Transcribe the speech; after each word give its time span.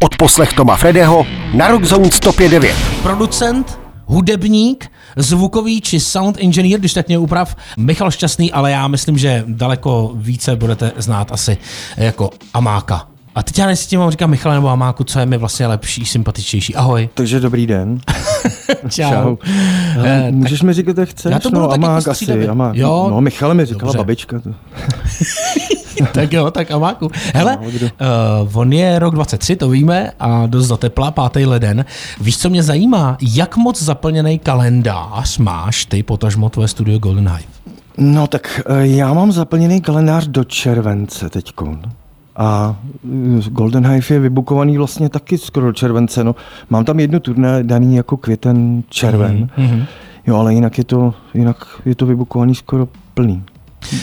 Od 0.00 0.16
poslech 0.16 0.52
Toma 0.52 0.76
Fredeho 0.76 1.26
na 1.54 1.68
Rockzone 1.68 2.08
105.9. 2.08 2.72
Producent, 3.02 3.78
hudebník, 4.06 4.90
zvukový 5.16 5.80
či 5.80 6.00
sound 6.00 6.36
engineer, 6.40 6.80
když 6.80 6.92
tak 6.92 7.08
mě 7.08 7.18
uprav, 7.18 7.56
Michal 7.76 8.10
Šťastný, 8.10 8.52
ale 8.52 8.70
já 8.70 8.88
myslím, 8.88 9.18
že 9.18 9.44
daleko 9.46 10.12
více 10.14 10.56
budete 10.56 10.92
znát 10.96 11.32
asi 11.32 11.56
jako 11.96 12.30
Amáka. 12.54 13.06
A 13.34 13.42
teď 13.42 13.58
já 13.58 13.66
nejsi 13.66 13.96
mám 13.96 14.10
říkat 14.10 14.26
Michal 14.26 14.52
nebo 14.52 14.68
Amáku, 14.68 15.04
co 15.04 15.18
je 15.18 15.26
mi 15.26 15.36
vlastně 15.36 15.66
lepší, 15.66 16.04
sympatičnější. 16.06 16.74
Ahoj. 16.74 17.08
Takže 17.14 17.40
dobrý 17.40 17.66
den. 17.66 18.00
Čau. 18.88 19.10
Čau. 19.10 19.36
Eh, 20.04 20.30
Můžeš 20.30 20.62
mi 20.62 20.72
říkat, 20.74 20.98
jak 20.98 21.08
chceš? 21.08 21.32
Já 21.32 21.38
to 21.38 21.50
budu 21.50 21.62
no, 21.62 21.68
taky 21.68 21.84
Amák 21.84 22.08
asi. 22.08 22.48
Amák. 22.48 22.76
Jo. 22.76 23.08
No, 23.10 23.20
Michale 23.20 23.54
mi 23.54 23.64
říkala 23.66 23.92
Dobře. 23.92 23.98
babička. 23.98 24.40
To. 24.40 24.50
tak 26.12 26.32
jo, 26.32 26.50
tak 26.50 26.70
Amáku. 26.70 27.10
Hele, 27.34 27.58
uh, 27.58 28.58
on 28.58 28.72
je 28.72 28.98
rok 28.98 29.14
23, 29.14 29.56
to 29.56 29.68
víme, 29.68 30.10
a 30.20 30.46
dost 30.46 30.68
do 30.68 30.76
tepla, 30.76 31.10
pátý 31.10 31.46
leden. 31.46 31.84
Víš, 32.20 32.38
co 32.38 32.50
mě 32.50 32.62
zajímá? 32.62 33.16
Jak 33.20 33.56
moc 33.56 33.82
zaplněný 33.82 34.38
kalendář 34.38 35.38
máš 35.38 35.84
ty, 35.84 36.02
potažmo 36.02 36.48
tvoje 36.48 36.68
studio 36.68 36.98
Golden 36.98 37.28
Hive? 37.28 37.58
No 37.98 38.26
tak 38.26 38.60
eh, 38.66 38.86
já 38.86 39.14
mám 39.14 39.32
zaplněný 39.32 39.80
kalendář 39.80 40.26
do 40.26 40.44
července 40.44 41.30
teďkon. 41.30 41.82
A 42.36 42.76
eh, 43.38 43.50
Golden 43.50 43.86
Hive 43.86 44.14
je 44.14 44.20
vybukovaný 44.20 44.78
vlastně 44.78 45.08
taky 45.08 45.38
skoro 45.38 45.66
do 45.66 45.72
července. 45.72 46.24
No. 46.24 46.34
Mám 46.70 46.84
tam 46.84 47.00
jedno 47.00 47.20
turné 47.20 47.62
daný 47.62 47.96
jako 47.96 48.16
květen, 48.16 48.82
červen. 48.88 49.50
Mhm. 49.56 49.84
Jo, 50.26 50.36
ale 50.36 50.54
jinak 50.54 50.78
je 50.78 50.84
to, 50.84 51.14
jinak 51.34 51.66
je 51.84 51.94
to 51.94 52.06
vybukovaný 52.06 52.54
skoro 52.54 52.88
plný 53.14 53.42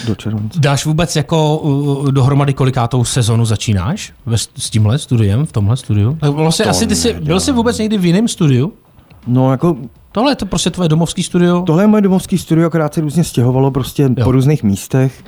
do 0.07 0.15
července. 0.15 0.59
Dáš 0.59 0.85
vůbec 0.85 1.15
jako 1.15 1.57
uh, 1.57 2.11
dohromady 2.11 2.53
kolikátou 2.53 3.03
sezonu 3.03 3.45
začínáš 3.45 4.13
ve, 4.25 4.37
s 4.37 4.69
tímhle 4.69 4.97
studiem, 4.99 5.45
v 5.45 5.51
tomhle 5.51 5.77
studiu? 5.77 6.17
Tak 6.21 6.31
Vlastně 6.31 6.63
To 6.63 6.69
asi 6.71 6.87
ty 6.87 6.95
jsi, 6.95 7.13
byl 7.13 7.39
jsi 7.39 7.51
vůbec 7.51 7.77
někdy 7.77 7.97
v 7.97 8.05
jiném 8.05 8.27
studiu? 8.27 8.73
No 9.27 9.51
jako 9.51 9.75
Tohle 10.11 10.31
je 10.31 10.35
to 10.35 10.45
prostě 10.45 10.69
tvoje 10.69 10.89
domovský 10.89 11.23
studio? 11.23 11.61
Tohle 11.65 11.83
je 11.83 11.87
moje 11.87 12.01
domovský 12.01 12.37
studio, 12.37 12.67
akorát 12.67 12.93
se 12.93 13.01
různě 13.01 13.23
stěhovalo 13.23 13.71
prostě 13.71 14.03
Jo. 14.17 14.23
po 14.23 14.31
různých 14.31 14.63
místech. 14.63 15.23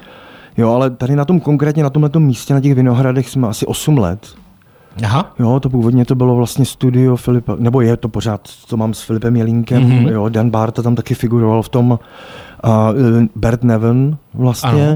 Jo, 0.58 0.72
ale 0.74 0.90
tady 0.90 1.16
na 1.16 1.26
tom 1.26 1.40
konkrétně, 1.40 1.84
na 1.84 1.90
tomhle 1.90 2.10
místě, 2.18 2.54
na 2.54 2.62
těch 2.62 2.76
Vinohradech 2.76 3.30
jsme 3.30 3.48
asi 3.48 3.66
8 3.66 3.98
let. 3.98 4.28
Aha. 5.04 5.32
Jo, 5.40 5.60
to 5.60 5.70
původně 5.70 6.06
to 6.06 6.16
bylo 6.16 6.36
vlastně 6.36 6.66
studio 6.66 7.16
Filipa, 7.16 7.56
nebo 7.60 7.82
je 7.82 7.98
to 7.98 8.10
pořád, 8.10 8.42
to 8.70 8.78
mám 8.78 8.94
s 8.94 9.02
Filipem 9.02 9.36
Jelínkem, 9.36 9.84
Mhm. 9.84 9.92
mm-hmm. 9.92 10.12
jo, 10.12 10.30
Dan 10.30 10.50
Barta 10.50 10.82
tam 10.82 10.96
taky 10.96 11.14
figuroval 11.16 11.62
v 11.62 11.70
tom, 11.70 12.00
a 12.64 12.90
eh, 13.22 13.28
Bert 13.36 13.64
Neven 13.64 14.18
vlastně. 14.34 14.88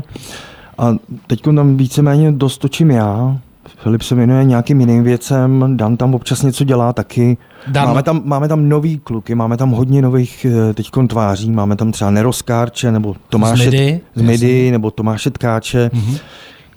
Ano. 0.78 0.94
A 0.94 0.96
teď 1.28 1.42
tam 1.56 1.78
víceméně 1.78 2.32
dost 2.32 2.58
točím 2.58 2.92
já, 2.92 3.38
Filip 3.78 4.02
se 4.02 4.16
věnuje 4.16 4.44
nějakým 4.44 4.80
jiným 4.80 5.04
věcem, 5.04 5.78
Dan 5.78 5.98
tam 5.98 6.16
občas 6.16 6.42
něco 6.44 6.64
dělá 6.64 6.94
taky. 6.94 7.38
Dan- 7.72 7.88
Máme, 7.88 8.04
tam, 8.04 8.22
máme 8.26 8.48
tam 8.48 8.70
nový 8.70 9.00
kluky, 9.00 9.36
máme 9.36 9.58
tam 9.58 9.72
hodně 9.72 10.02
nových 10.02 10.46
teď 10.74 10.90
tváří, 11.08 11.52
máme 11.52 11.76
tam 11.76 11.92
třeba 11.92 12.12
Neroskárče, 12.12 12.92
nebo 12.92 13.16
Tomáše 13.30 13.66
Midi, 13.66 14.02
z 14.16 14.22
Midi 14.22 14.72
nebo 14.72 14.92
Tomáše 14.92 15.30
Tkáče. 15.30 15.90
Mhm. 15.94 16.16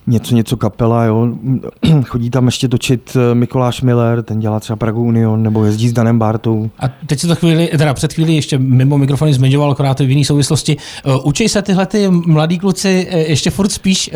Něco, 0.06 0.34
něco 0.34 0.56
kapela, 0.56 1.05
jo. 1.05 1.28
Chodí 2.05 2.30
tam 2.30 2.47
ještě 2.47 2.69
točit 2.69 3.16
eh, 3.16 3.34
Mikoláš 3.34 3.83
Miller, 3.83 4.22
ten 4.22 4.41
dělá 4.41 4.60
třeba 4.60 4.77
Pragu 4.77 5.02
Union, 5.02 5.42
nebo 5.42 5.64
jezdí 5.64 5.88
s 5.88 5.92
Danem 5.92 6.19
Bartou. 6.19 6.70
A 6.78 6.84
teď 7.06 7.20
si 7.20 7.27
to 7.27 7.34
chvíli, 7.34 7.70
teda 7.78 7.94
před 7.94 8.12
chvíli 8.12 8.34
ještě 8.34 8.58
mimo 8.58 8.98
mikrofony 8.98 9.34
zmiňoval, 9.34 9.70
akorát 9.70 10.00
v 10.00 10.10
jiné 10.10 10.25
souvislosti. 10.25 10.77
Uh, 11.06 11.16
učej 11.25 11.48
se 11.48 11.62
tyhle 11.62 11.86
ty 11.86 12.10
mladí 12.10 12.58
kluci 12.58 13.08
uh, 13.12 13.19
ještě 13.19 13.50
furt 13.50 13.69
spíš 13.69 14.10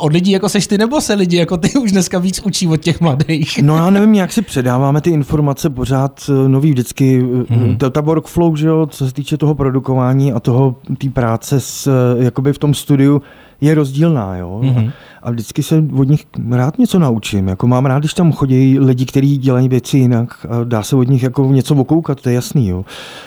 od 0.00 0.12
lidí 0.12 0.30
jako 0.30 0.48
seš 0.48 0.66
ty, 0.66 0.78
nebo 0.78 1.00
se 1.00 1.14
lidi 1.14 1.36
jako 1.36 1.56
ty 1.56 1.78
už 1.78 1.92
dneska 1.92 2.18
víc 2.18 2.40
učí 2.40 2.68
od 2.68 2.76
těch 2.76 3.00
mladých? 3.00 3.58
No 3.62 3.76
já 3.76 3.90
nevím, 3.90 4.14
jak 4.14 4.32
si 4.32 4.42
předáváme 4.42 5.00
ty 5.00 5.10
informace 5.10 5.70
pořád 5.70 6.20
eh, 6.28 6.48
nový 6.48 6.70
vždycky. 6.70 7.22
Mm-hmm. 7.22 7.76
Ta, 7.76 7.90
ta 7.90 8.00
workflow, 8.00 8.56
že 8.56 8.66
jo, 8.66 8.86
co 8.86 9.06
se 9.06 9.14
týče 9.14 9.36
toho 9.36 9.54
produkování 9.54 10.32
a 10.32 10.40
toho 10.40 10.76
té 10.98 11.10
práce 11.10 11.60
s, 11.60 11.86
eh, 11.86 12.24
jakoby 12.24 12.52
v 12.52 12.58
tom 12.58 12.74
studiu, 12.74 13.22
je 13.62 13.74
rozdílná, 13.74 14.36
jo. 14.36 14.60
Mhm. 14.64 14.90
A 15.22 15.30
vždycky 15.30 15.62
se 15.62 15.84
od 15.96 16.08
nich 16.08 16.24
rád 16.50 16.78
něco 16.78 16.98
naučím. 16.98 17.48
Jako 17.48 17.66
mám 17.66 17.86
rád, 17.86 17.98
když 17.98 18.14
tam 18.14 18.32
chodí 18.32 18.78
lidi, 18.78 19.06
kteří 19.06 19.38
dělají 19.38 19.68
věci 19.68 19.98
jinak 19.98 20.46
a 20.48 20.64
dá 20.64 20.82
se 20.82 20.96
od 20.96 21.08
nich 21.08 21.22
jako 21.22 21.44
něco 21.52 21.74
okoukat, 21.74 22.20
to 22.20 22.28
je 22.28 22.34
jasný, 22.34 22.68
jo. 22.68 22.84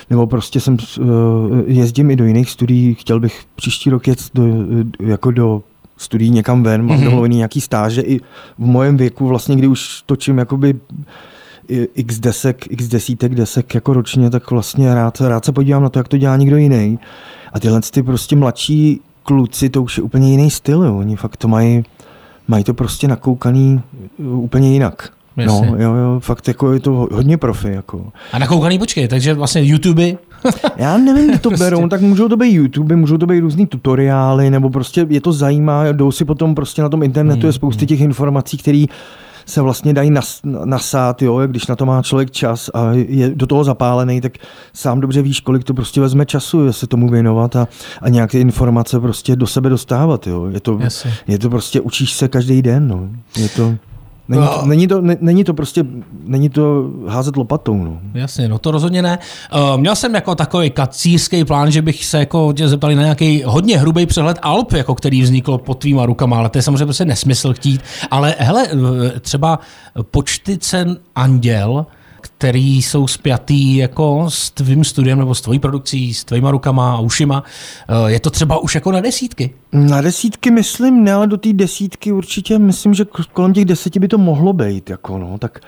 Nebo 0.09 0.27
prostě 0.27 0.59
jsem, 0.59 0.77
eh, 0.99 1.01
jezdím 1.67 2.11
i 2.11 2.15
do 2.15 2.25
jiných 2.25 2.49
studií, 2.49 2.93
chtěl 2.93 3.19
bych 3.19 3.43
příští 3.55 3.89
rok 3.89 4.07
jet 4.07 4.19
do, 4.33 4.43
jako 4.99 5.31
do 5.31 5.61
studií 5.97 6.29
někam 6.29 6.63
ven, 6.63 6.81
mám 6.81 6.87
Mhm. 6.87 6.97
mm-hmm. 6.99 7.05
domluvený 7.09 7.35
nějaký 7.37 7.61
stáže 7.61 8.01
i 8.01 8.19
v 8.19 8.23
mojem 8.65 8.97
věku, 8.97 9.27
vlastně, 9.27 9.55
kdy 9.55 9.67
už 9.67 10.01
točím 10.05 10.37
jakoby 10.37 10.75
x 11.95 12.19
desek, 12.19 12.65
x 12.71 12.87
desítek 12.87 13.35
desek 13.35 13.75
jako 13.75 13.93
ročně, 13.93 14.29
tak 14.29 14.51
vlastně 14.51 14.95
rád, 14.95 15.21
rád 15.21 15.45
se 15.45 15.51
podívám 15.51 15.83
na 15.83 15.89
to, 15.89 15.99
jak 15.99 16.07
to 16.07 16.17
dělá 16.17 16.37
někdo 16.37 16.57
jiný. 16.57 16.99
A 17.53 17.59
tyhle 17.59 17.81
ty 17.91 18.03
prostě 18.03 18.35
mladší 18.35 19.01
kluci, 19.25 19.69
to 19.69 19.83
už 19.83 19.97
je 19.97 20.03
úplně 20.03 20.31
jiný 20.31 20.51
styl, 20.51 20.83
jo. 20.83 20.97
oni 20.97 21.15
fakt 21.15 21.37
to 21.37 21.47
mají, 21.47 21.83
mají 22.47 22.63
to 22.63 22.73
prostě 22.73 23.07
nakoukaný 23.07 23.81
uh, 24.17 24.39
úplně 24.43 24.73
jinak. 24.73 25.09
No, 25.37 25.43
Jasně. 25.43 25.67
jo, 25.83 25.93
jo, 25.93 26.19
fakt 26.19 26.47
jako 26.47 26.73
je 26.73 26.79
to 26.79 26.91
ho- 26.91 27.07
hodně 27.11 27.37
profi, 27.37 27.67
jako. 27.71 28.11
A 28.33 28.39
nakoukaný 28.39 28.79
počkej, 28.79 29.07
takže 29.07 29.33
vlastně 29.33 29.61
YouTube, 29.63 30.03
Já 30.77 30.97
nevím, 30.97 31.29
kde 31.29 31.39
to 31.39 31.49
Prostě. 31.49 31.65
berou, 31.65 31.87
tak 31.87 32.01
můžou 32.01 32.27
to 32.29 32.37
být 32.37 32.53
YouTube, 32.53 32.95
můžou 32.95 33.17
to 33.17 33.25
být 33.25 33.39
různý 33.39 33.67
tutoriály, 33.67 34.49
nebo 34.49 34.69
prostě 34.69 35.05
je 35.09 35.21
to 35.21 35.31
zajímá, 35.31 35.91
jdou 35.91 36.11
si 36.11 36.25
potom 36.25 36.55
prostě 36.55 36.81
na 36.81 36.89
tom 36.89 37.03
internetu 37.03 37.39
Hmm, 37.39 37.47
je 37.47 37.53
spousty 37.53 37.85
těch 37.85 38.01
informací, 38.01 38.57
které 38.57 38.85
se 39.45 39.61
vlastně 39.61 39.93
dají 39.93 40.09
nas, 40.09 40.39
nasát, 40.43 41.21
jo, 41.21 41.47
když 41.47 41.67
na 41.67 41.75
to 41.75 41.85
má 41.85 42.01
člověk 42.01 42.31
čas 42.31 42.69
a 42.73 42.91
je 42.93 43.29
do 43.35 43.47
toho 43.47 43.63
zapálený, 43.63 44.21
tak 44.21 44.37
sám 44.73 45.01
dobře 45.01 45.21
víš, 45.21 45.39
kolik 45.39 45.63
to 45.63 45.73
prostě 45.73 46.01
vezme 46.01 46.25
času 46.25 46.73
se 46.73 46.87
tomu 46.87 47.09
věnovat 47.09 47.55
a, 47.55 47.67
a 48.01 48.09
nějak 48.09 48.31
ty 48.31 48.39
informace 48.39 48.99
prostě 48.99 49.35
do 49.35 49.47
sebe 49.47 49.69
dostávat, 49.69 50.27
jo. 50.27 50.45
Je 50.45 50.59
to, 50.59 50.77
Jasně. 50.81 51.13
je 51.27 51.39
to 51.39 51.49
prostě, 51.49 51.81
učíš 51.81 52.13
se 52.13 52.27
každý 52.27 52.61
den, 52.61 52.87
no. 52.87 53.09
Je 53.37 53.49
to, 53.49 53.75
není, 54.27 54.41
No. 54.41 54.47
to, 54.59 54.65
není, 54.65 54.87
to, 54.87 55.01
ne, 55.01 55.17
není 55.19 55.43
to 55.43 55.53
prostě, 55.53 55.83
není 56.23 56.49
to 56.49 56.89
házet 57.07 57.37
lopatou, 57.37 57.77
no. 57.83 57.99
Jasně, 58.13 58.47
no 58.49 58.59
to 58.59 58.71
rozhodně 58.71 59.01
ne. 59.01 59.19
Uh, 59.55 59.77
měl 59.77 59.95
jsem 59.95 60.15
jako 60.15 60.35
takový 60.35 60.69
kacířský 60.69 61.45
plán, 61.45 61.71
že 61.71 61.81
bych 61.81 62.05
se 62.05 62.19
jako 62.19 62.53
tě 62.53 62.67
zeptali 62.67 62.95
na 62.95 63.01
nějaký 63.01 63.43
hodně 63.45 63.77
hrubý 63.77 64.05
přehled 64.05 64.37
Alp, 64.41 64.71
jako 64.73 64.95
který 64.95 65.21
vznikl 65.21 65.57
pod 65.57 65.73
tvýma 65.79 66.05
rukama, 66.05 66.37
ale 66.37 66.49
to 66.49 66.57
je 66.57 66.61
samozřejmě 66.61 66.85
prostě 66.85 67.05
nesmysl 67.05 67.53
chtít. 67.53 67.81
Ale 68.11 68.35
hele, 68.39 68.67
eh, 69.15 69.19
třeba 69.19 69.59
počty 70.11 70.57
cen 70.57 70.97
Anděl, 71.15 71.85
který 72.37 72.81
jsou 72.81 73.07
spjatý 73.07 73.75
jako 73.75 74.25
s 74.29 74.51
tvým 74.51 74.83
studiem 74.83 75.19
nebo 75.19 75.35
s 75.35 75.41
tvojí 75.41 75.59
produkcí, 75.59 76.13
s 76.13 76.23
tvýma 76.23 76.51
rukama 76.51 76.95
a 76.95 76.99
ušima, 76.99 77.43
eh, 77.89 78.11
je 78.11 78.19
to 78.19 78.29
třeba 78.29 78.57
už 78.57 78.75
jako 78.75 78.91
na 78.91 79.01
desítky. 79.01 79.53
Na 79.71 80.01
desítky 80.01 80.51
myslím, 80.51 81.03
ne, 81.03 81.13
ale 81.13 81.27
do 81.27 81.37
té 81.37 81.53
desítky 81.53 82.11
určitě 82.11 82.59
myslím, 82.59 82.93
že 82.93 83.05
kolem 83.33 83.53
těch 83.53 83.65
deseti 83.65 83.99
by 83.99 84.07
to 84.07 84.17
mohlo 84.17 84.53
být, 84.53 84.89
jako 84.89 85.17
no, 85.17 85.37
tak 85.37 85.59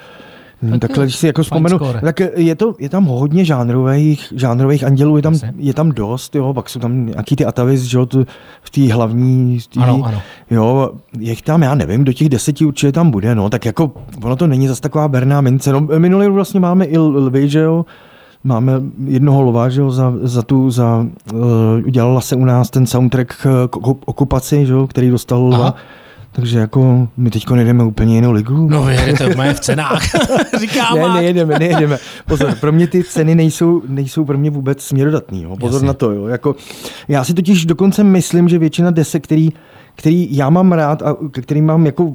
tak 0.72 0.80
takhle, 0.80 1.04
když 1.06 1.16
si 1.16 1.28
jako 1.28 1.44
vzpomenu, 1.44 1.78
score. 1.78 2.02
tak 2.02 2.20
je, 2.36 2.56
to, 2.56 2.74
je 2.80 2.90
tam 2.90 3.06
hodně 3.06 3.46
žánrových, 3.46 4.34
žánrových 4.36 4.84
andělů, 4.84 5.18
je 5.18 5.24
tam, 5.24 5.34
Jasně. 5.34 5.54
je 5.58 5.74
tam 5.74 5.92
dost, 5.92 6.36
jo, 6.36 6.54
pak 6.54 6.70
jsou 6.70 6.80
tam 6.80 7.06
nějaký 7.06 7.36
ty 7.36 7.46
atavis, 7.46 7.82
že 7.82 7.98
jo, 7.98 8.08
v 8.62 8.70
té 8.70 8.94
hlavní, 8.94 9.60
tý, 9.70 9.80
Ano, 9.80 10.02
ano. 10.06 10.22
jo, 10.52 10.92
je 11.20 11.30
jich 11.30 11.42
tam, 11.42 11.62
já 11.62 11.76
nevím, 11.76 12.04
do 12.04 12.14
těch 12.14 12.30
deseti 12.30 12.66
určitě 12.66 12.92
tam 12.92 13.12
bude, 13.12 13.36
no, 13.36 13.50
tak 13.50 13.66
jako, 13.66 13.92
ono 14.24 14.36
to 14.36 14.48
není 14.48 14.68
zase 14.68 14.82
taková 14.82 15.08
berná 15.08 15.42
mince, 15.42 15.72
no, 15.72 15.82
minulý 15.98 16.26
rok 16.26 16.36
vlastně 16.36 16.60
máme 16.60 16.86
i 16.86 16.98
lvy, 16.98 17.50
že 17.50 17.60
jo, 17.60 17.86
Máme 18.44 18.74
jednoho 19.06 19.42
lova, 19.42 19.70
že 19.70 19.82
jo, 19.82 19.92
za, 19.92 20.14
za 20.22 20.42
tu, 20.42 20.72
za, 20.72 21.06
uh, 21.34 21.42
udělala 21.86 22.22
se 22.22 22.36
u 22.36 22.46
nás 22.46 22.70
ten 22.70 22.86
soundtrack 22.86 23.34
k 23.70 23.76
oku- 23.76 24.00
okupaci, 24.06 24.66
že 24.66 24.74
jo, 24.74 24.88
který 24.88 25.10
dostal 25.10 25.44
lva. 25.46 25.58
Aha. 25.58 25.76
Takže 26.38 26.60
jako 26.60 27.10
my 27.18 27.30
teďko 27.30 27.56
nejdeme 27.56 27.84
úplně 27.84 28.16
jinou 28.16 28.32
ligu. 28.32 28.70
No 28.70 28.84
vy 28.84 28.96
jedete 28.96 29.30
v 29.30 29.54
v 29.54 29.60
cenách, 29.60 30.04
říká 30.60 30.94
ne, 30.96 31.14
nejedeme, 31.14 31.60
nejedeme. 31.60 31.98
Pozor, 32.26 32.56
pro 32.56 32.72
mě 32.72 32.88
ty 32.88 33.04
ceny 33.04 33.36
nejsou, 33.36 33.82
nejsou 33.88 34.26
pro 34.26 34.38
mě 34.38 34.50
vůbec 34.50 34.84
směrodatný. 34.84 35.44
Jo. 35.44 35.58
Pozor 35.58 35.76
Jasně. 35.76 35.88
na 35.88 35.94
to. 35.94 36.12
Jo. 36.12 36.28
Jako, 36.28 36.56
já 37.08 37.24
si 37.24 37.34
totiž 37.34 37.66
dokonce 37.66 38.04
myslím, 38.04 38.50
že 38.50 38.60
většina 38.60 38.92
desek, 38.92 39.24
který, 39.24 39.50
který 39.96 40.36
já 40.36 40.50
mám 40.50 40.72
rád 40.72 41.02
a 41.02 41.16
ke 41.32 41.42
kterým 41.42 41.66
mám 41.66 41.86
jako 41.86 42.14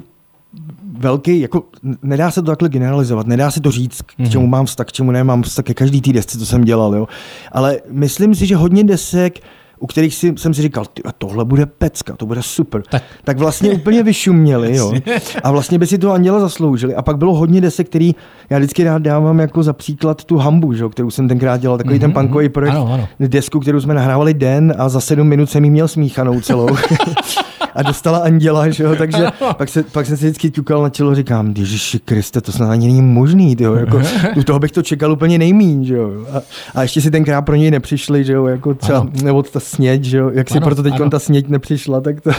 velký, 0.98 1.40
jako 1.40 1.64
nedá 2.02 2.30
se 2.30 2.42
to 2.42 2.46
takhle 2.46 2.68
generalizovat, 2.68 3.26
nedá 3.26 3.50
se 3.50 3.60
to 3.60 3.70
říct, 3.70 4.02
k 4.02 4.30
čemu 4.30 4.46
mám 4.46 4.66
vztah, 4.66 4.86
k 4.86 4.92
čemu 4.92 5.10
nemám 5.10 5.42
vztah, 5.42 5.64
ke 5.64 5.74
každý 5.74 6.00
té 6.00 6.12
desce, 6.12 6.38
co 6.38 6.46
jsem 6.46 6.64
dělal, 6.64 6.94
jo. 6.94 7.08
Ale 7.52 7.80
myslím 7.90 8.34
si, 8.34 8.46
že 8.46 8.56
hodně 8.56 8.84
desek, 8.84 9.40
u 9.82 9.86
kterých 9.86 10.14
si, 10.14 10.34
jsem 10.36 10.54
si 10.54 10.62
říkal, 10.62 10.84
ty, 10.94 11.02
a 11.02 11.12
tohle 11.12 11.44
bude 11.44 11.66
pecka, 11.66 12.16
to 12.16 12.26
bude 12.26 12.42
super. 12.42 12.82
Tak. 12.90 13.02
Tak, 13.24 13.38
vlastně 13.38 13.70
úplně 13.70 14.02
vyšuměli, 14.02 14.76
jo. 14.76 14.92
A 15.42 15.50
vlastně 15.50 15.78
by 15.78 15.86
si 15.86 15.98
to 15.98 16.12
Anděla 16.12 16.40
zasloužili. 16.40 16.94
A 16.94 17.02
pak 17.02 17.16
bylo 17.18 17.34
hodně 17.34 17.60
desek, 17.60 17.88
který 17.88 18.14
já 18.50 18.58
vždycky 18.58 18.84
rád 18.84 19.02
dávám 19.02 19.38
jako 19.38 19.62
za 19.62 19.72
příklad 19.72 20.24
tu 20.24 20.36
hambu, 20.36 20.72
že, 20.72 20.82
jo, 20.82 20.88
kterou 20.88 21.10
jsem 21.10 21.28
tenkrát 21.28 21.60
dělal, 21.60 21.78
takový 21.78 21.98
ten 21.98 22.12
punkový 22.12 22.48
projekt, 22.48 22.74
Ano, 22.74 22.92
ano. 22.92 23.08
desku, 23.20 23.60
kterou 23.60 23.80
jsme 23.80 23.94
nahrávali 23.94 24.34
den 24.34 24.74
a 24.78 24.88
za 24.88 25.00
sedm 25.00 25.26
minut 25.26 25.50
jsem 25.50 25.64
jí 25.64 25.70
měl 25.70 25.88
smíchanou 25.88 26.40
celou. 26.40 26.68
a 27.74 27.82
dostala 27.82 28.18
anděla, 28.18 28.68
že 28.68 28.84
jo, 28.84 28.96
takže 28.96 29.26
pak, 29.56 29.68
se, 29.68 29.82
pak 29.82 30.06
jsem 30.06 30.16
si 30.16 30.24
vždycky 30.24 30.50
ťukal 30.50 30.82
na 30.82 30.88
čelo, 30.88 31.14
říkám, 31.14 31.54
Ježiši 31.56 31.98
Kriste, 31.98 32.40
to 32.40 32.52
snad 32.52 32.70
ani 32.70 32.86
není 32.86 33.02
možný, 33.02 33.56
tyjo, 33.56 33.74
jako, 33.74 34.02
u 34.36 34.42
toho 34.42 34.58
bych 34.58 34.72
to 34.72 34.82
čekal 34.82 35.12
úplně 35.12 35.38
nejmíň, 35.38 35.84
že 35.84 35.96
jo. 35.96 36.10
A, 36.32 36.40
a 36.74 36.82
ještě 36.82 37.00
si 37.00 37.10
tenkrát 37.10 37.42
pro 37.42 37.54
něj 37.54 37.70
nepřišli, 37.70 38.24
že 38.24 38.32
jo, 38.32 38.46
jako 38.46 38.74
třeba, 38.74 38.98
ano. 38.98 39.10
nebo 39.22 39.42
ta 39.42 39.60
sněď, 39.60 40.04
že 40.04 40.18
jo, 40.18 40.30
jak 40.34 40.50
si 40.50 40.58
ano, 40.58 40.64
proto 40.64 40.82
teď 40.82 40.94
ta 41.10 41.18
sněď 41.18 41.48
nepřišla, 41.48 42.00
tak 42.00 42.20
to, 42.20 42.30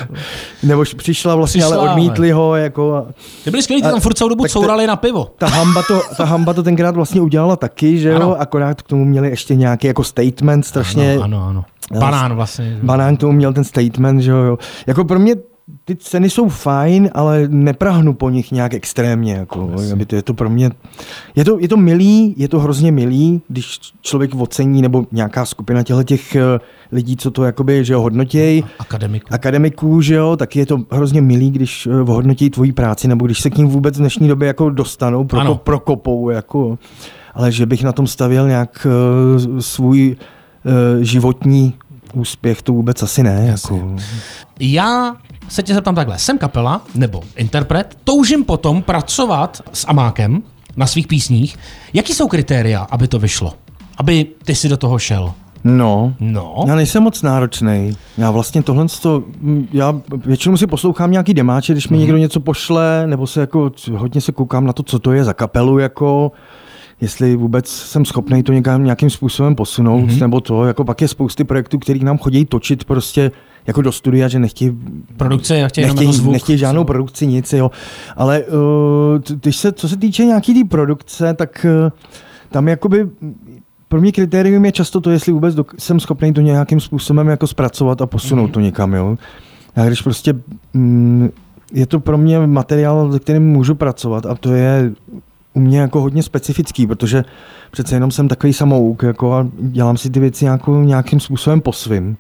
nebo 0.64 0.84
přišla 0.98 1.36
vlastně, 1.36 1.62
přišla, 1.62 1.78
ale 1.78 1.90
odmítli 1.90 2.32
ale. 2.32 2.42
ho, 2.42 2.56
jako. 2.56 2.96
A, 2.96 3.06
ty 3.44 3.52
byli 3.52 3.64
skvělí, 3.64 3.82
ty 3.82 3.90
tam 3.90 4.00
furt 4.00 4.14
celou 4.18 4.30
dobu 4.30 4.44
courali 4.48 4.88
na 4.88 4.96
pivo. 4.96 5.34
Ta 5.38 5.48
hamba, 5.48 5.84
to, 5.88 6.02
ta 6.18 6.26
hamba 6.26 6.54
to 6.54 6.64
tenkrát 6.64 6.96
vlastně 6.96 7.22
udělala 7.22 7.56
taky, 7.56 7.98
že 7.98 8.10
jo, 8.10 8.16
ano. 8.16 8.42
akorát 8.42 8.82
k 8.82 8.88
tomu 8.88 9.06
měli 9.06 9.30
ještě 9.30 9.56
nějaký 9.56 9.88
jako 9.88 10.04
statement 10.04 10.66
strašně. 10.66 11.14
Ano, 11.14 11.24
ano, 11.24 11.48
ano. 11.50 11.66
Banán 11.92 12.36
vlastně. 12.36 12.80
Banán 12.84 13.18
k 13.18 13.20
tomu 13.20 13.34
měl 13.34 13.54
ten 13.54 13.64
statement, 13.64 14.22
že 14.22 14.32
jo. 14.32 14.58
Jako 14.88 15.06
pro 15.06 15.20
mě 15.20 15.36
ty 15.86 15.96
ceny 15.96 16.30
jsou 16.30 16.50
fajn, 16.50 17.10
ale 17.14 17.48
neprahnu 17.48 18.14
po 18.14 18.30
nich 18.30 18.52
nějak 18.52 18.74
extrémně. 18.74 19.34
Jako, 19.34 19.72
aby 19.94 20.06
to, 20.06 20.16
je 20.16 20.22
to 20.22 20.34
pro 20.34 20.50
mě, 20.50 20.72
je 21.36 21.46
to, 21.46 21.60
je 21.60 21.68
to 21.68 21.78
milý, 21.78 22.34
je 22.38 22.48
to 22.48 22.60
hrozně 22.60 22.92
milý, 22.92 23.42
když 23.48 23.80
člověk 24.02 24.36
ocení, 24.36 24.82
nebo 24.82 25.06
nějaká 25.12 25.46
skupina 25.46 25.84
těchto 25.84 26.04
těch 26.04 26.36
eh, 26.36 26.42
lidí, 26.92 27.18
co 27.18 27.32
to 27.32 27.44
jakoby, 27.44 27.86
že 27.86 27.94
jo, 27.94 28.02
hodnotějí. 28.02 28.64
Akademiků. 28.80 29.28
Akademiků, 29.32 30.02
že 30.02 30.16
jo, 30.16 30.38
tak 30.38 30.56
je 30.56 30.66
to 30.66 30.80
hrozně 30.92 31.22
milý, 31.22 31.52
když 31.52 31.88
eh, 31.88 31.92
hodnotí 31.92 32.50
tvoji 32.50 32.72
práci, 32.72 33.08
nebo 33.08 33.26
když 33.26 33.42
se 33.42 33.50
k 33.50 33.58
ním 33.58 33.68
vůbec 33.68 33.96
v 33.96 34.00
dnešní 34.00 34.28
době 34.28 34.48
jako 34.48 34.70
dostanou, 34.70 35.24
pro, 35.24 35.56
prokopou, 35.56 36.30
jako, 36.30 36.78
ale 37.34 37.52
že 37.52 37.66
bych 37.66 37.84
na 37.84 37.92
tom 37.92 38.08
stavěl 38.08 38.48
nějak 38.48 38.88
uh, 39.46 39.60
svůj 39.60 40.16
životní 41.02 41.74
úspěch, 42.14 42.62
to 42.62 42.74
vůbec 42.74 43.04
asi 43.04 43.24
ne. 43.24 43.46
Jako. 43.48 43.96
Já 44.60 45.16
se 45.50 45.64
tě 45.64 45.74
zeptám 45.74 45.96
takhle. 45.96 46.20
Jsem 46.20 46.38
kapela 46.38 46.82
nebo 46.96 47.22
interpret, 47.36 47.98
toužím 48.04 48.44
potom 48.44 48.82
pracovat 48.82 49.62
s 49.74 49.88
Amákem 49.88 50.44
na 50.78 50.88
svých 50.88 51.08
písních. 51.08 51.58
Jaký 51.94 52.14
jsou 52.14 52.28
kritéria, 52.28 52.88
aby 52.92 53.08
to 53.08 53.20
vyšlo? 53.20 53.54
Aby 53.98 54.28
ty 54.46 54.56
si 54.56 54.70
do 54.70 54.78
toho 54.78 55.00
šel? 55.00 55.34
No, 55.64 56.14
no, 56.20 56.64
já 56.68 56.76
nejsem 56.76 57.04
moc 57.04 57.22
náročný. 57.22 57.98
Já 58.18 58.32
vlastně 58.32 58.64
tohle, 58.64 58.86
to, 59.02 59.24
já 59.72 60.02
většinou 60.26 60.58
si 60.58 60.68
poslouchám 60.68 61.12
nějaký 61.12 61.34
demáče, 61.34 61.74
když 61.74 61.88
mi 61.88 61.98
mm. 61.98 62.02
někdo 62.02 62.18
něco 62.18 62.40
pošle, 62.40 63.08
nebo 63.08 63.28
se 63.28 63.40
jako 63.40 63.72
hodně 63.92 64.22
se 64.22 64.32
koukám 64.32 64.66
na 64.66 64.74
to, 64.74 64.84
co 64.84 65.00
to 65.00 65.12
je 65.12 65.24
za 65.24 65.34
kapelu, 65.34 65.80
jako 65.80 66.32
jestli 67.02 67.36
vůbec 67.36 67.68
jsem 67.68 68.06
schopný 68.06 68.44
to 68.44 68.54
někam, 68.54 68.84
nějakým 68.84 69.10
způsobem 69.10 69.56
posunout, 69.56 70.06
mm-hmm. 70.06 70.20
nebo 70.20 70.42
to, 70.42 70.66
jako 70.66 70.84
pak 70.84 71.02
je 71.02 71.08
spousty 71.08 71.44
projektů, 71.44 71.80
který 71.80 72.04
nám 72.04 72.18
chodí 72.18 72.46
točit 72.46 72.84
prostě 72.84 73.32
jako 73.68 73.82
do 73.82 73.92
studia, 73.92 74.28
že 74.28 74.40
nechtějí 74.40 74.78
produkce, 75.18 75.62
nechtějí, 75.62 75.88
nechtějí, 75.88 76.18
jako 76.18 76.32
nechtějí 76.32 76.58
žádnou 76.58 76.84
produkci, 76.84 77.28
nic, 77.28 77.54
jo. 77.54 77.72
Ale 78.16 78.44
uh, 78.44 79.38
když 79.42 79.56
se, 79.56 79.72
co 79.72 79.90
se 79.90 79.98
týče 79.98 80.26
nějaký 80.26 80.64
té 80.64 80.70
produkce, 80.70 81.34
tak 81.34 81.66
uh, 81.86 81.92
tam 82.50 82.68
jakoby 82.68 83.10
pro 83.88 84.02
mě 84.02 84.12
kritérium 84.12 84.66
je 84.66 84.72
často 84.72 85.02
to, 85.02 85.10
jestli 85.10 85.32
vůbec 85.32 85.56
do, 85.56 85.66
jsem 85.80 86.00
schopný 86.00 86.34
to 86.34 86.42
nějakým 86.42 86.80
způsobem 86.80 87.28
jako 87.28 87.48
zpracovat 87.48 88.02
a 88.02 88.06
posunout 88.06 88.48
mm-hmm. 88.48 88.54
to 88.54 88.60
někam, 88.60 88.94
jo. 88.94 89.18
Já 89.76 89.88
když 89.88 90.02
prostě 90.02 90.34
mm, 90.74 91.30
je 91.74 91.86
to 91.86 92.00
pro 92.00 92.18
mě 92.18 92.48
materiál, 92.48 93.12
se 93.12 93.20
kterým 93.20 93.44
můžu 93.44 93.76
pracovat 93.76 94.26
a 94.26 94.36
to 94.36 94.54
je 94.54 94.92
u 95.54 95.60
mě 95.60 95.80
jako 95.80 96.02
hodně 96.02 96.24
specifický, 96.24 96.88
protože 96.88 97.24
přece 97.72 97.96
jenom 97.96 98.12
jsem 98.12 98.28
takový 98.28 98.54
samouk 98.54 99.04
jako 99.04 99.34
a 99.34 99.48
dělám 99.60 99.98
si 99.98 100.10
ty 100.10 100.20
věci 100.20 100.46
jako 100.46 100.82
nějakým 100.82 101.20
způsobem 101.20 101.62
po 101.62 101.74
svým. 101.74 102.18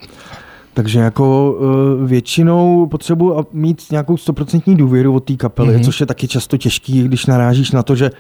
Takže 0.74 1.00
jako 1.00 1.52
uh, 1.52 2.08
většinou 2.10 2.88
potřebuji 2.88 3.46
mít 3.54 3.92
nějakou 3.92 4.18
stoprocentní 4.18 4.76
důvěru 4.76 5.16
od 5.16 5.24
té 5.24 5.36
kapely, 5.36 5.76
mm-hmm. 5.76 5.86
což 5.86 6.00
je 6.00 6.06
taky 6.06 6.28
často 6.28 6.58
těžký, 6.58 7.04
když 7.04 7.26
narážíš 7.26 7.72
na 7.72 7.84
to, 7.84 7.96
že 7.96 8.12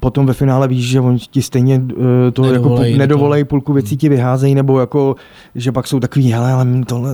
potom 0.00 0.26
ve 0.26 0.32
finále 0.32 0.68
víš, 0.68 0.88
že 0.88 1.00
oni 1.00 1.18
ti 1.18 1.42
stejně 1.42 1.76
uh, 1.76 2.04
to 2.32 2.42
nedovolej, 2.42 2.90
jako 2.90 2.98
nedovolej, 2.98 3.44
půlku 3.44 3.72
věcí 3.72 3.96
ti 3.96 4.08
vyházejí, 4.08 4.54
nebo 4.54 4.80
jako, 4.80 5.14
že 5.54 5.72
pak 5.72 5.86
jsou 5.86 6.00
takový, 6.00 6.32
hele, 6.32 6.52
ale 6.52 6.66
tohle, 6.86 7.12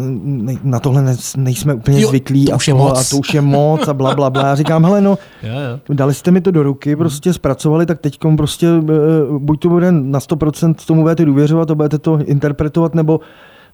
na 0.63 0.81
tohle 0.81 1.03
ne, 1.03 1.17
nejsme 1.37 1.75
úplně 1.75 2.01
jo, 2.01 2.09
zvyklí 2.09 2.45
to 2.45 2.55
a, 2.55 2.59
to, 2.67 2.97
a 2.97 3.03
to 3.11 3.17
už 3.17 3.35
je 3.35 3.41
moc 3.41 3.89
a 3.89 3.95
bla, 3.95 4.15
bla, 4.15 4.31
bla. 4.31 4.47
Já 4.47 4.55
říkám, 4.55 4.85
hele, 4.85 5.01
no, 5.01 5.11
jo, 5.43 5.55
jo. 5.89 5.95
dali 5.95 6.15
jste 6.15 6.31
mi 6.31 6.41
to 6.41 6.51
do 6.51 6.63
ruky, 6.63 6.97
prostě 6.97 7.33
zpracovali, 7.33 7.87
tak 7.87 8.01
teď 8.01 8.19
prostě 8.37 8.73
uh, 8.73 9.39
buď 9.39 9.61
to 9.61 9.69
bude 9.69 9.93
na 9.93 10.19
100% 10.19 10.75
tomu 10.87 11.03
budete 11.03 11.25
důvěřovat 11.25 11.71
a 11.71 11.75
budete 11.75 11.99
to 11.99 12.19
interpretovat, 12.25 12.95
nebo 12.95 13.21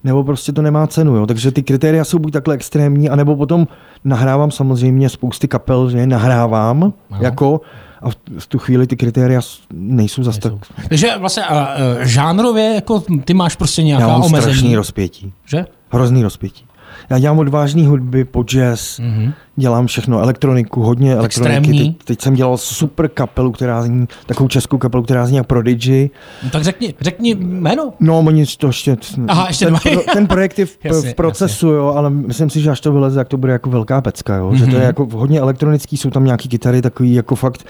nebo 0.05 0.25
prostě 0.25 0.53
to 0.53 0.63
nemá 0.63 0.87
cenu. 0.87 1.17
Jo? 1.17 1.27
Takže 1.27 1.53
ty 1.53 1.63
kritéria 1.63 2.05
jsou 2.05 2.19
buď 2.19 2.33
takhle 2.33 2.55
extrémní, 2.55 3.11
anebo 3.11 3.37
potom 3.37 3.67
nahrávám 4.05 4.51
samozřejmě 4.51 5.09
spousty 5.09 5.49
kapel, 5.49 5.91
že 5.91 6.07
nahrávám, 6.07 6.81
no. 6.81 6.93
jako 7.21 7.61
a 8.03 8.11
v 8.39 8.47
tu 8.47 8.59
chvíli 8.59 8.87
ty 8.87 8.97
kritéria 8.97 9.41
nejsou 9.73 10.23
zase 10.23 10.41
tak... 10.41 10.53
Takže 10.89 11.19
vlastně 11.19 11.43
uh, 11.43 11.57
žánrově 12.03 12.75
jako 12.75 13.03
ty 13.25 13.35
máš 13.35 13.57
prostě 13.57 13.83
nějaká 13.83 14.05
Já 14.05 14.09
mám 14.09 14.23
omezení. 14.23 14.43
strašný 14.53 14.77
rozpětí. 14.77 15.33
Že? 15.47 15.67
Hrozný 15.89 16.23
rozpětí. 16.23 16.65
Já 17.11 17.19
dělám 17.19 17.39
odvážný 17.39 17.87
hudby 17.87 18.25
po 18.25 18.43
jazz, 18.43 19.01
mm-hmm. 19.01 19.33
dělám 19.57 19.87
všechno, 19.87 20.21
elektroniku, 20.21 20.83
hodně 20.83 21.15
elektroniky. 21.15 21.79
Teď, 21.79 22.05
teď, 22.05 22.21
jsem 22.21 22.35
dělal 22.35 22.57
super 22.57 23.09
kapelu, 23.09 23.53
která 23.53 23.83
zní, 23.83 24.09
takovou 24.27 24.49
českou 24.49 24.79
kapelu, 24.79 25.03
která 25.03 25.27
zní 25.27 25.37
jak 25.37 25.47
Prodigy. 25.47 26.11
No, 26.45 26.51
tak 26.51 26.65
řekni, 26.65 26.95
řekni 27.01 27.35
jméno. 27.35 27.93
No, 28.01 28.19
oni 28.19 28.45
to 28.59 28.67
ještě... 28.67 28.97
Aha, 29.29 29.47
ještě 29.49 29.65
ten, 29.65 29.77
pro, 29.83 30.03
ten 30.13 30.27
projekt 30.27 30.59
je 30.59 30.67
v, 30.67 30.79
jasně, 30.85 31.11
v 31.11 31.15
procesu, 31.15 31.67
jasně. 31.67 31.77
jo, 31.77 31.93
ale 31.97 32.11
myslím 32.11 32.51
si, 32.51 32.61
že 32.61 32.71
až 32.71 32.81
to 32.81 32.93
vyleze, 32.93 33.17
tak 33.17 33.29
to 33.29 33.37
bude 33.37 33.53
jako 33.53 33.71
velká 33.71 34.01
pecka, 34.01 34.37
jo. 34.37 34.51
Mm-hmm. 34.51 34.55
Že 34.55 34.65
to 34.65 34.71
je 34.71 34.77
mhm. 34.77 34.87
jako 34.87 35.07
hodně 35.13 35.41
elektronický, 35.41 35.97
jsou 35.97 36.11
tam 36.11 36.25
nějaký 36.25 36.49
kytary, 36.49 36.83
takový 36.83 37.15
jako 37.15 37.35
fakt 37.35 37.65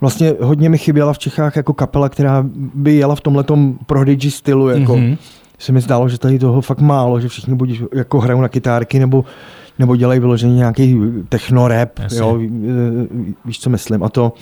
vlastně 0.00 0.34
hodně 0.40 0.68
mi 0.68 0.78
chyběla 0.78 1.12
v 1.12 1.18
Čechách 1.18 1.56
jako 1.56 1.72
kapela, 1.72 2.08
která 2.08 2.44
by 2.74 2.94
jela 2.94 3.14
v 3.14 3.20
tomhletom 3.20 3.78
Prodigy 3.86 4.30
stylu, 4.30 4.68
jako 4.68 4.96
mm-hmm 4.96 5.16
se 5.58 5.72
mi 5.72 5.80
zdálo, 5.80 6.08
že 6.08 6.18
tady 6.18 6.38
toho 6.38 6.60
fakt 6.60 6.80
málo, 6.80 7.20
že 7.20 7.28
všichni 7.28 7.54
buď 7.54 7.80
jako 7.94 8.20
hrajou 8.20 8.40
na 8.40 8.48
kytárky 8.48 8.98
nebo, 8.98 9.24
nebo 9.78 9.96
dělají 9.96 10.20
vyloženě 10.20 10.54
nějaký 10.54 10.94
techno-rap, 11.28 12.00
jo, 12.12 12.38
víš, 13.44 13.60
co 13.60 13.70
myslím. 13.70 14.02
A 14.02 14.08
to, 14.08 14.32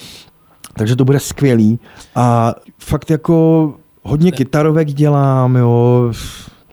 takže 0.76 0.96
to 0.96 1.04
bude 1.04 1.20
skvělý. 1.20 1.78
A 2.14 2.54
fakt 2.78 3.10
jako 3.10 3.74
hodně 4.02 4.32
kytarovek 4.32 4.88
dělám, 4.88 5.56
jo, 5.56 6.12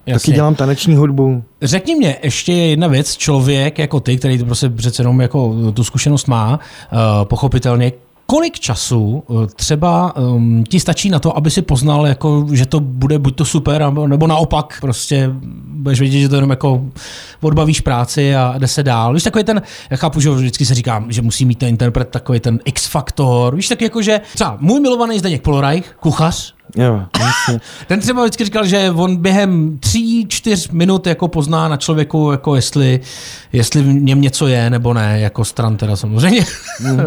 Jasně. 0.06 0.32
Taky 0.32 0.36
dělám 0.36 0.56
taneční 0.56 0.96
hudbu. 0.96 1.44
Řekni 1.62 1.96
mě 1.96 2.18
ještě 2.24 2.54
jedna 2.54 2.88
věc, 2.88 3.18
člověk 3.18 3.80
jako 3.80 4.00
ty, 4.00 4.18
který 4.18 4.38
to 4.38 4.46
prostě 4.46 4.70
přece 4.70 5.02
jenom 5.02 5.22
jako 5.22 5.56
tu 5.74 5.84
zkušenost 5.84 6.28
má, 6.28 6.60
uh, 6.94 7.00
pochopitelně, 7.24 7.92
kolik 8.30 8.60
času 8.60 9.24
eh, 9.30 9.48
třeba 9.56 10.16
um, 10.16 10.64
ti 10.64 10.80
stačí 10.80 11.09
na 11.09 11.19
to, 11.19 11.38
aby 11.38 11.52
si 11.52 11.62
poznal, 11.62 12.07
jako, 12.07 12.48
že 12.52 12.66
to 12.66 12.80
bude 12.80 13.19
buď 13.19 13.36
to 13.36 13.45
super, 13.45 13.94
nebo 14.07 14.28
naopak 14.28 14.78
prostě 14.81 15.30
budeš 15.68 16.00
vědět, 16.00 16.19
že 16.19 16.30
to 16.30 16.36
jenom 16.36 16.50
jako 16.50 16.81
odbavíš 17.42 17.81
práci 17.81 18.36
a 18.36 18.56
jde 18.57 18.68
se 18.68 18.83
dál. 18.83 19.14
Víš, 19.14 19.24
takový 19.24 19.44
ten, 19.44 19.62
já 19.90 19.98
chápu, 19.98 20.19
že 20.19 20.30
vždycky 20.30 20.66
se 20.66 20.76
říkám, 20.76 21.12
že 21.12 21.21
musí 21.21 21.45
mít 21.45 21.59
ten 21.59 21.69
interpret 21.69 22.09
takový 22.09 22.40
ten 22.40 22.59
X-faktor. 22.66 23.56
Víš, 23.56 23.68
tak 23.68 23.81
jako, 23.81 24.02
že 24.02 24.21
třeba 24.33 24.57
můj 24.59 24.80
milovaný 24.80 25.19
Zdeněk 25.19 25.42
Polorajch, 25.42 25.95
kuchař, 26.00 26.54
Jo, 26.78 27.02
Ten 27.88 27.99
třeba 27.99 28.23
vždycky 28.23 28.45
říkal, 28.45 28.66
že 28.66 28.92
on 28.95 29.16
během 29.16 29.78
tří, 29.80 30.26
čtyř 30.30 30.69
minut 30.71 31.07
jako 31.07 31.28
pozná 31.28 31.68
na 31.68 31.78
člověku, 31.78 32.31
jako 32.31 32.56
jestli, 32.56 32.99
jestli 33.54 33.81
v 33.81 33.88
něm 33.88 34.21
něco 34.21 34.47
je 34.47 34.69
nebo 34.69 34.94
ne, 34.94 35.19
jako 35.19 35.45
stran 35.45 35.78
teda 35.78 35.95
samozřejmě. 35.95 36.45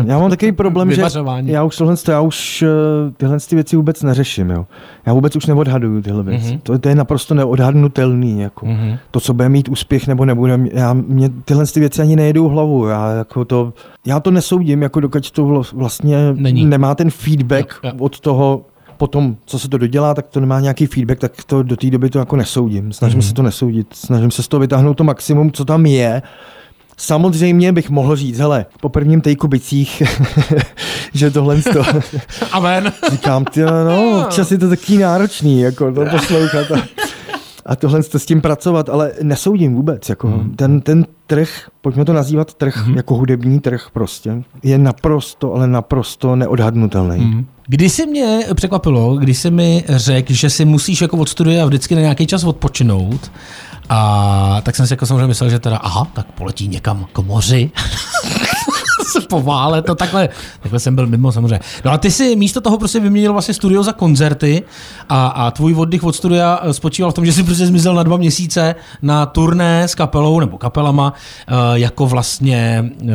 Já 0.06 0.18
mám 0.18 0.30
takový 0.30 0.52
problém, 0.52 0.92
že 0.92 1.02
já 1.44 1.62
už 1.62 1.76
tohle, 1.76 1.96
já 2.08 2.20
už 2.20 2.62
eh, 2.62 3.12
tyhle 3.16 3.38
ty 3.40 3.54
věci 3.54 3.76
vůbec 3.76 4.02
neřeším. 4.02 4.50
Jo. 4.50 4.66
Já 5.06 5.12
vůbec 5.12 5.36
už 5.36 5.46
neodhaduju 5.46 6.02
tyhle 6.02 6.22
věci. 6.22 6.46
Mm-hmm. 6.46 6.60
To, 6.62 6.78
to, 6.78 6.88
je 6.88 6.94
naprosto 6.94 7.34
neodhadnutelný. 7.34 8.40
Jako. 8.40 8.66
Mm-hmm. 8.66 8.98
To, 9.10 9.20
co 9.20 9.34
bude 9.34 9.48
mít 9.48 9.68
úspěch 9.68 10.06
nebo 10.06 10.24
nebude. 10.24 10.58
Já, 10.72 10.92
mě 10.92 11.30
tyhle 11.44 11.66
ty 11.66 11.80
věci 11.80 12.02
ani 12.02 12.16
nejedou 12.16 12.48
hlavu. 12.48 12.86
Já, 12.86 13.10
jako 13.10 13.44
to, 13.44 13.72
já 14.06 14.20
to 14.20 14.30
nesoudím, 14.30 14.82
jako 14.82 15.00
dokud 15.00 15.30
to 15.30 15.62
vlastně 15.72 16.16
Není. 16.32 16.64
nemá 16.64 16.94
ten 16.94 17.10
feedback 17.10 17.74
no, 17.84 17.92
od 17.98 18.20
toho 18.20 18.64
potom, 18.96 19.36
co 19.44 19.58
se 19.58 19.68
to 19.68 19.78
dodělá, 19.78 20.14
tak 20.14 20.26
to 20.26 20.40
nemá 20.40 20.60
nějaký 20.60 20.86
feedback, 20.86 21.18
tak 21.18 21.44
to 21.44 21.62
do 21.62 21.76
té 21.76 21.90
doby 21.90 22.10
to 22.10 22.18
jako 22.18 22.36
nesoudím. 22.36 22.92
Snažím 22.92 23.18
mm. 23.18 23.22
se 23.22 23.34
to 23.34 23.42
nesoudit, 23.42 23.86
snažím 23.92 24.30
se 24.30 24.42
z 24.42 24.48
toho 24.48 24.60
vytáhnout 24.60 24.94
to 24.94 25.04
maximum, 25.04 25.52
co 25.52 25.64
tam 25.64 25.86
je. 25.86 26.22
Samozřejmě 26.96 27.72
bych 27.72 27.90
mohl 27.90 28.16
říct, 28.16 28.38
hele, 28.38 28.66
po 28.80 28.88
prvním 28.88 29.20
tejku 29.20 29.48
bicích, 29.48 30.02
že 31.14 31.30
tohle 31.30 31.62
to... 31.62 31.82
Amen. 32.52 32.92
Říkám, 33.10 33.44
ty, 33.44 33.60
no, 33.60 34.24
občas 34.24 34.52
je 34.52 34.58
to 34.58 34.68
taký 34.68 34.98
náročný, 34.98 35.60
jako 35.60 35.92
to 35.92 36.04
poslouchat. 36.04 36.70
A, 36.70 36.82
a 37.66 37.76
tohle 37.76 38.02
s 38.02 38.26
tím 38.26 38.40
pracovat, 38.40 38.88
ale 38.88 39.12
nesoudím 39.22 39.74
vůbec. 39.74 40.08
Jako 40.08 40.28
mm. 40.28 40.54
ten, 40.56 40.80
ten 40.80 41.06
trh, 41.26 41.48
pojďme 41.80 42.04
to 42.04 42.12
nazývat 42.12 42.54
trh, 42.54 42.86
mm. 42.86 42.96
jako 42.96 43.14
hudební 43.14 43.60
trh 43.60 43.86
prostě, 43.92 44.42
je 44.62 44.78
naprosto, 44.78 45.54
ale 45.54 45.66
naprosto 45.66 46.36
neodhadnutelný. 46.36 47.18
Mm. 47.18 47.46
Kdy 47.72 47.90
si 47.90 48.06
mě 48.06 48.46
překvapilo, 48.54 49.16
když 49.16 49.38
si 49.38 49.50
mi 49.50 49.84
řekl, 49.88 50.32
že 50.32 50.50
si 50.50 50.64
musíš 50.64 51.00
jako 51.00 51.16
od 51.16 51.28
studia 51.28 51.66
vždycky 51.66 51.94
na 51.94 52.00
nějaký 52.00 52.26
čas 52.26 52.44
odpočinout, 52.44 53.32
a 53.88 54.60
tak 54.62 54.76
jsem 54.76 54.86
si 54.86 54.92
jako 54.92 55.06
samozřejmě 55.06 55.26
myslel, 55.26 55.50
že 55.50 55.58
teda, 55.58 55.76
aha, 55.76 56.06
tak 56.12 56.32
poletí 56.32 56.68
někam 56.68 57.06
k 57.12 57.18
moři. 57.18 57.70
se 59.12 59.20
povále, 59.20 59.82
to 59.82 59.94
takhle, 59.94 60.28
takhle 60.60 60.80
jsem 60.80 60.94
byl 60.94 61.06
mimo 61.06 61.32
samozřejmě. 61.32 61.60
No 61.84 61.90
a 61.90 61.98
ty 61.98 62.10
si 62.10 62.36
místo 62.36 62.60
toho 62.60 62.78
prostě 62.78 63.00
vyměnil 63.00 63.32
vlastně 63.32 63.54
studio 63.54 63.82
za 63.82 63.92
koncerty 63.92 64.62
a, 65.08 65.26
a 65.26 65.50
tvůj 65.50 65.74
oddych 65.74 66.04
od 66.04 66.16
studia 66.16 66.60
spočíval 66.72 67.10
v 67.10 67.14
tom, 67.14 67.26
že 67.26 67.32
jsi 67.32 67.42
prostě 67.42 67.66
zmizel 67.66 67.94
na 67.94 68.02
dva 68.02 68.16
měsíce 68.16 68.74
na 69.02 69.26
turné 69.26 69.88
s 69.88 69.94
kapelou 69.94 70.40
nebo 70.40 70.58
kapelama 70.58 71.12
eh, 71.48 71.52
jako 71.74 72.06
vlastně 72.06 72.84
eh, 73.02 73.14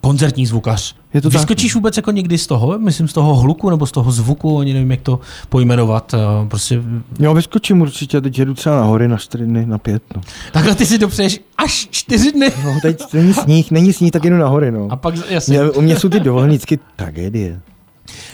koncertní 0.00 0.46
zvukař. 0.46 0.94
Je 1.14 1.20
to 1.20 1.30
Vyskočíš 1.30 1.72
tak? 1.72 1.74
vůbec 1.74 1.96
jako 1.96 2.10
někdy 2.10 2.38
z 2.38 2.46
toho, 2.46 2.78
myslím 2.78 3.08
z 3.08 3.12
toho 3.12 3.34
hluku 3.34 3.70
nebo 3.70 3.86
z 3.86 3.92
toho 3.92 4.12
zvuku, 4.12 4.58
ani 4.58 4.72
nevím, 4.72 4.90
jak 4.90 5.00
to 5.00 5.20
pojmenovat, 5.48 6.14
eh, 6.14 6.48
prostě 6.48 6.82
Jo, 7.18 7.34
vyskočím 7.34 7.80
určitě, 7.80 8.20
teď 8.20 8.38
jedu 8.38 8.54
třeba 8.54 8.76
na 8.76 8.82
hory 8.82 9.08
na 9.08 9.16
čtyři 9.16 9.44
dny, 9.44 9.66
na 9.66 9.78
pět. 9.78 10.02
No, 10.16 10.22
takhle 10.52 10.74
ty 10.74 10.86
si 10.86 10.98
dopřeješ 10.98 11.40
až 11.58 11.88
čtyři 11.90 12.32
dny. 12.32 12.52
no 12.64 12.78
teď 12.82 13.02
není 13.12 13.34
sníh, 13.34 13.70
není 13.70 13.92
sníh, 13.92 14.10
tak 14.10 14.24
jedu 14.24 14.36
na 14.36 14.48
hory. 14.48 14.70
No. 14.70 14.86
A 14.90 14.96
pak, 14.96 15.14
jasně. 15.30 15.58
Mě, 15.58 15.70
u 15.70 15.80
mě 15.80 15.96
jsou 15.96 16.08
ty 16.08 16.20
dovolené 16.20 16.48
vždycky 16.48 16.78
tragédie. 16.96 17.60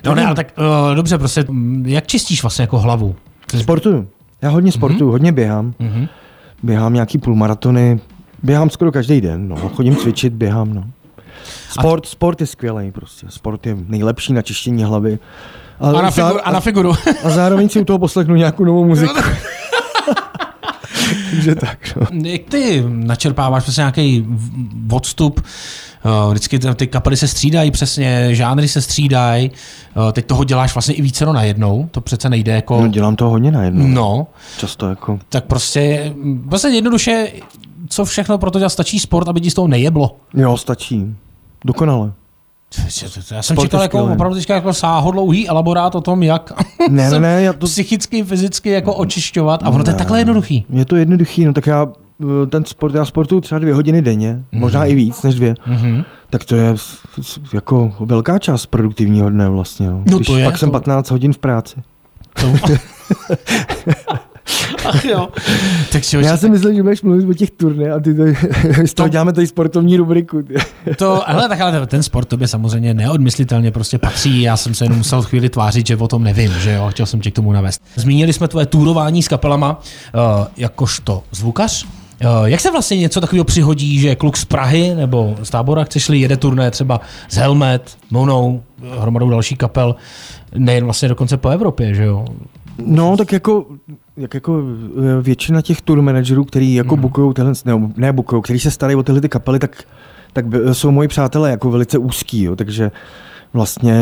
No 0.05 0.15
ne, 0.15 0.27
ale 0.27 0.35
tak 0.35 0.53
uh, 0.59 0.95
dobře, 0.95 1.19
prostě, 1.19 1.45
mm, 1.49 1.87
jak 1.87 2.07
čistíš 2.07 2.43
vlastně 2.43 2.63
jako 2.63 2.79
hlavu? 2.79 3.15
Sportuju. 3.61 4.09
Já 4.43 4.51
hodně 4.51 4.73
sportuju, 4.73 5.09
mm-hmm. 5.09 5.13
hodně 5.13 5.33
běhám. 5.33 5.75
Mhm. 5.79 6.07
Běhám 6.63 6.95
nějaký 6.95 7.19
půlmaratony, 7.19 8.01
běhám 8.43 8.71
skoro 8.71 8.93
každý 8.93 9.21
den, 9.21 9.49
no. 9.49 9.57
chodím 9.57 9.97
cvičit, 9.97 10.33
běhám, 10.33 10.75
no. 10.75 10.85
Sport, 11.71 12.07
sport 12.07 12.41
je 12.41 12.47
skvělý 12.47 12.93
prostě, 12.93 13.27
sport 13.29 13.67
je 13.67 13.77
nejlepší 13.89 14.33
na 14.33 14.43
čištění 14.43 14.85
hlavy. 14.85 15.19
A 15.81 15.93
na, 15.93 16.11
zá- 16.11 16.13
figuru, 16.13 16.47
a 16.49 16.51
na 16.51 16.61
figuru. 16.61 16.93
a 17.25 17.31
zároveň 17.31 17.69
si 17.69 17.81
u 17.81 17.85
toho 17.85 17.99
poslechnu 17.99 18.35
nějakou 18.35 18.65
novou 18.65 18.85
muziku. 18.85 19.15
Takže 21.31 21.55
tak, 21.55 21.97
no. 21.97 22.07
Jak 22.31 22.43
ty 22.43 22.85
načerpáváš 22.89 23.63
prostě 23.65 23.81
nějaký 23.81 24.27
odstup? 24.93 25.41
Vždycky 26.31 26.59
ty- 26.59 26.87
kapely 26.87 27.17
se 27.17 27.29
střídají 27.29 27.71
přesně, 27.71 28.35
žánry 28.35 28.69
se 28.69 28.83
střídají. 28.83 29.51
Teď 30.13 30.27
toho 30.27 30.45
děláš 30.45 30.75
vlastně 30.75 30.95
i 30.95 31.03
více 31.03 31.27
najednou, 31.27 31.89
to 31.91 32.01
přece 32.01 32.29
nejde 32.31 32.53
jako... 32.53 32.81
no. 32.81 32.89
dělám 32.89 33.17
to 33.17 33.29
hodně 33.29 33.53
najednou. 33.53 33.87
No, 33.87 34.27
Často 34.59 34.89
jako. 34.89 35.19
tak 35.29 35.45
prostě, 35.45 36.15
prostě 36.49 36.69
jednoduše, 36.69 37.29
co 37.89 38.05
všechno 38.05 38.39
pro 38.39 38.51
to 38.51 38.59
dělat, 38.59 38.71
stačí 38.71 38.99
sport, 38.99 39.29
aby 39.29 39.41
ti 39.41 39.51
z 39.51 39.55
toho 39.55 39.69
nejeblo. 39.69 40.17
Jo, 40.35 40.57
stačí. 40.57 41.15
Dokonale. 41.65 42.13
Já 43.31 43.43
jsem 43.43 43.57
čekal 43.57 43.83
jako 43.83 44.05
opravdu 44.05 44.37
teďka 44.37 44.55
jako 44.55 44.73
sáhodlouhý 44.73 45.49
elaborát 45.49 45.95
o 45.95 46.01
tom, 46.01 46.23
jak 46.23 46.53
Ne, 46.91 47.11
ne, 47.11 47.21
ne, 47.21 47.43
já 47.43 47.53
to, 47.53 47.67
psychicky, 47.67 48.25
fyzicky 48.25 48.71
jako 48.71 48.95
očišťovat 48.95 49.63
a 49.63 49.69
ono 49.69 49.85
to 49.85 49.91
je 49.91 49.95
Ne. 49.95 49.99
takhle 49.99 50.21
jednoduchý. 50.21 50.65
je 50.71 50.85
to 50.85 50.97
jednoduchý, 50.97 51.45
no 51.45 51.53
tak 51.53 51.67
já 51.67 51.87
eh, 52.23 52.47
ten 52.47 52.65
sport, 52.65 52.95
já 52.95 53.05
sportuju 53.05 53.41
třeba 53.41 53.59
dvě 53.59 53.75
hodiny 53.75 54.03
denně, 54.03 54.45
možná 54.53 54.85
i 54.85 54.95
víc 54.95 55.23
než 55.23 55.35
dvě. 55.35 55.55
Mhm. 55.67 56.05
Tak 56.31 56.45
to 56.45 56.57
je 56.57 56.75
jako 57.55 57.93
velká 58.01 58.39
část 58.39 58.67
produktivního 58.67 59.31
dne 59.31 59.49
vlastně. 59.49 59.91
No. 59.91 60.03
No 60.11 60.17
Když 60.17 60.27
to 60.27 60.37
je, 60.39 60.45
pak 60.45 60.59
jsem 60.59 60.69
to- 60.69 60.73
15 60.73 61.11
hodin 61.11 61.33
v 61.33 61.39
práci. 61.39 61.77
To... 62.41 62.53
Ach 64.85 65.05
jo. 65.05 65.29
Takže 65.93 66.19
Já 66.21 66.37
jsem 66.37 66.51
myslel, 66.51 66.75
že 66.75 66.83
budeš 66.83 67.03
mluvit 67.03 67.29
o 67.31 67.35
těch 67.35 67.51
turné 67.51 67.93
a 67.93 68.01
ty 68.01 68.15
to, 68.15 68.23
z 68.87 68.95
toho 68.95 69.09
To- 69.09 69.13
děláme 69.13 69.33
tady 69.33 69.47
sportovní 69.47 69.97
rubriku. 69.97 70.43
ty. 70.43 70.55
to, 70.97 71.23
hele, 71.27 71.49
tak 71.49 71.61
ale 71.61 71.87
ten 71.87 72.03
sport 72.03 72.29
tobě 72.29 72.49
samozřejmě 72.49 72.95
neodmyslitelně 72.95 73.71
prostě 73.71 73.99
patří. 73.99 74.43
Já 74.43 74.57
jsem 74.57 74.75
se 74.75 74.85
jenom 74.85 74.99
musel 74.99 75.23
chvíli 75.23 75.49
tvářit, 75.49 75.87
že 75.87 75.97
o 75.97 76.09
tom 76.09 76.25
nevím, 76.25 76.53
že 76.53 76.73
jo, 76.73 76.89
chtěl 76.91 77.07
jsem 77.07 77.21
tě 77.21 77.31
k 77.31 77.35
tomu 77.35 77.53
navést. 77.53 77.83
Zmínili 77.97 78.33
jsme 78.33 78.49
tvoje 78.49 78.67
túrování 78.67 79.23
s 79.23 79.29
kapelama 79.29 79.81
uh, 80.15 80.47
jakožto 80.57 81.23
zvukař. 81.33 81.85
Uh, 81.85 82.45
jak 82.45 82.61
se 82.61 82.71
vlastně 82.71 82.97
něco 82.97 83.21
takového 83.21 83.45
přihodí, 83.45 83.99
že 84.01 84.17
kluk 84.17 84.37
z 84.37 84.45
Prahy 84.45 84.95
nebo 84.95 85.37
z 85.43 85.51
tábora, 85.51 85.85
chceš-li 85.85 86.19
jede 86.19 86.37
turné 86.37 86.71
třeba 86.71 87.01
z 87.31 87.37
Helmet, 87.37 87.97
Monou, 88.11 88.63
hromadou 89.01 89.31
další 89.31 89.57
kapel, 89.57 89.95
nejen 90.55 90.85
vlastně 90.85 91.09
dokonce 91.09 91.37
po 91.37 91.49
Evropě, 91.49 91.95
že 91.95 92.05
jo? 92.05 92.25
No, 92.87 93.17
tak 93.17 93.33
jako, 93.33 93.65
jak 94.21 94.35
jako 94.35 94.63
eh, 94.63 95.23
většina 95.23 95.63
těch 95.63 95.81
tour 95.81 96.03
managerů, 96.03 96.45
který 96.45 96.75
jako 96.75 96.95
hmm. 96.95 97.03
bukují 97.03 97.35
tyhle, 97.35 97.53
ne, 97.65 97.91
ne 97.97 98.13
bukují, 98.13 98.43
který 98.43 98.61
se 98.61 98.71
starají 98.71 98.97
o 98.97 99.03
tyhle 99.03 99.21
ty 99.21 99.29
kapely, 99.29 99.59
tak, 99.59 99.83
tak 100.33 100.47
by- 100.47 100.59
jsou 100.73 100.91
moji 100.91 101.09
přátelé 101.09 101.51
jako 101.51 101.71
velice 101.71 101.99
úzký, 101.99 102.43
jo, 102.43 102.57
takže 102.57 102.91
vlastně, 103.53 104.01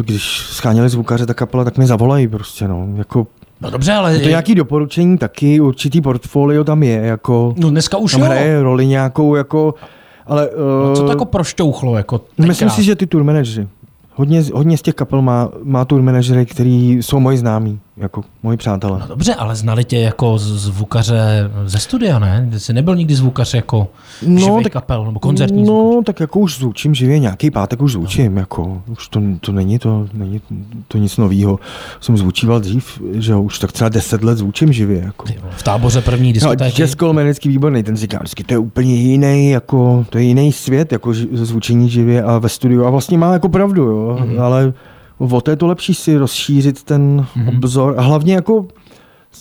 když 0.00 0.46
scháněli 0.50 0.88
zvukaře 0.88 1.26
ta 1.26 1.34
kapela, 1.34 1.64
tak 1.64 1.78
mi 1.78 1.86
zavolají 1.86 2.28
prostě, 2.28 2.68
no, 2.68 2.88
jako, 2.96 3.26
No 3.60 3.70
dobře, 3.70 3.92
ale... 3.92 4.12
je 4.12 4.20
to 4.20 4.28
nějaký 4.28 4.54
doporučení 4.54 5.18
taky, 5.18 5.60
určitý 5.60 6.00
portfolio 6.00 6.64
tam 6.64 6.82
je, 6.82 7.00
jako, 7.00 7.54
No 7.56 7.70
dneska 7.70 7.96
už 7.96 8.12
tam 8.12 8.20
jo. 8.20 8.26
hraje 8.26 8.62
roli 8.62 8.86
nějakou, 8.86 9.34
jako, 9.34 9.74
ale... 10.26 10.50
No, 10.88 10.96
co 10.96 11.02
to 11.02 11.10
jako 11.10 11.24
prošťouchlo? 11.24 11.96
Jako 11.96 12.20
Myslím 12.38 12.54
tenkrát? 12.54 12.74
si, 12.74 12.82
že 12.82 12.96
ty 12.96 13.06
tour 13.06 13.24
managery. 13.24 13.68
Hodně, 14.14 14.42
hodně 14.54 14.78
z 14.78 14.82
těch 14.82 14.94
kapel 14.94 15.22
má, 15.22 15.48
má 15.62 15.84
tour 15.84 16.02
manažery, 16.02 16.46
který 16.46 16.92
jsou 16.92 17.20
moji 17.20 17.38
známí, 17.38 17.80
jako 17.96 18.24
moji 18.42 18.56
přátelé. 18.56 18.98
No 19.00 19.06
dobře, 19.06 19.34
ale 19.34 19.56
znali 19.56 19.84
tě 19.84 19.98
jako 19.98 20.38
zvukaře 20.38 21.50
ze 21.66 21.78
studia, 21.78 22.18
ne? 22.18 22.48
Jsi 22.56 22.72
nebyl 22.72 22.96
nikdy 22.96 23.14
zvukař 23.14 23.54
jako 23.54 23.88
no, 24.26 24.60
tak, 24.62 24.72
kapel 24.72 25.04
nebo 25.04 25.20
koncertní 25.20 25.62
No, 25.62 25.66
zvukař. 25.66 26.04
tak 26.06 26.20
jako 26.20 26.38
už 26.40 26.58
zvučím 26.58 26.94
živě, 26.94 27.18
nějaký 27.18 27.50
pátek 27.50 27.82
už 27.82 27.92
zvučím, 27.92 28.36
jako, 28.36 28.82
už 28.88 29.08
to, 29.08 29.20
to 29.40 29.52
není 29.52 29.78
to, 29.78 30.06
není 30.12 30.40
to 30.88 30.98
nic 30.98 31.16
novýho. 31.16 31.58
Jsem 32.00 32.16
zvučíval 32.16 32.60
dřív, 32.60 33.02
že 33.12 33.34
už 33.34 33.58
tak 33.58 33.72
třeba 33.72 33.88
deset 33.88 34.24
let 34.24 34.38
zvučím 34.38 34.72
živě, 34.72 35.00
jako. 35.04 35.26
V 35.50 35.62
táboře 35.62 36.00
první 36.00 36.28
No, 36.28 36.32
diskotéky. 36.32 36.76
Česko-Lemenecký 36.76 37.48
výborný, 37.48 37.82
ten 37.82 37.96
říká 37.96 38.18
vždycky, 38.18 38.44
to 38.44 38.54
je 38.54 38.58
úplně 38.58 38.94
jiný, 38.94 39.50
jako, 39.50 40.06
to 40.10 40.18
je 40.18 40.24
jiný 40.24 40.52
svět, 40.52 40.92
jako 40.92 41.12
zvučení 41.32 41.90
živě 41.90 42.22
a 42.22 42.38
ve 42.38 42.48
studiu. 42.48 42.84
A 42.84 42.90
vlastně 42.90 43.18
má 43.18 43.32
jako 43.32 43.48
pravdu, 43.48 43.82
jo, 43.82 44.16
Mhm. 44.20 44.28
mm-hmm. 44.30 44.42
ale 44.42 44.72
o 45.30 45.40
to 45.40 45.50
je 45.50 45.56
to 45.56 45.66
lepší 45.66 45.94
si 45.94 46.16
rozšířit 46.16 46.82
ten 46.82 47.02
Mhm. 47.02 47.26
mm-hmm. 47.36 47.56
obzor. 47.56 47.94
A 47.98 48.02
hlavně 48.02 48.34
jako 48.34 48.66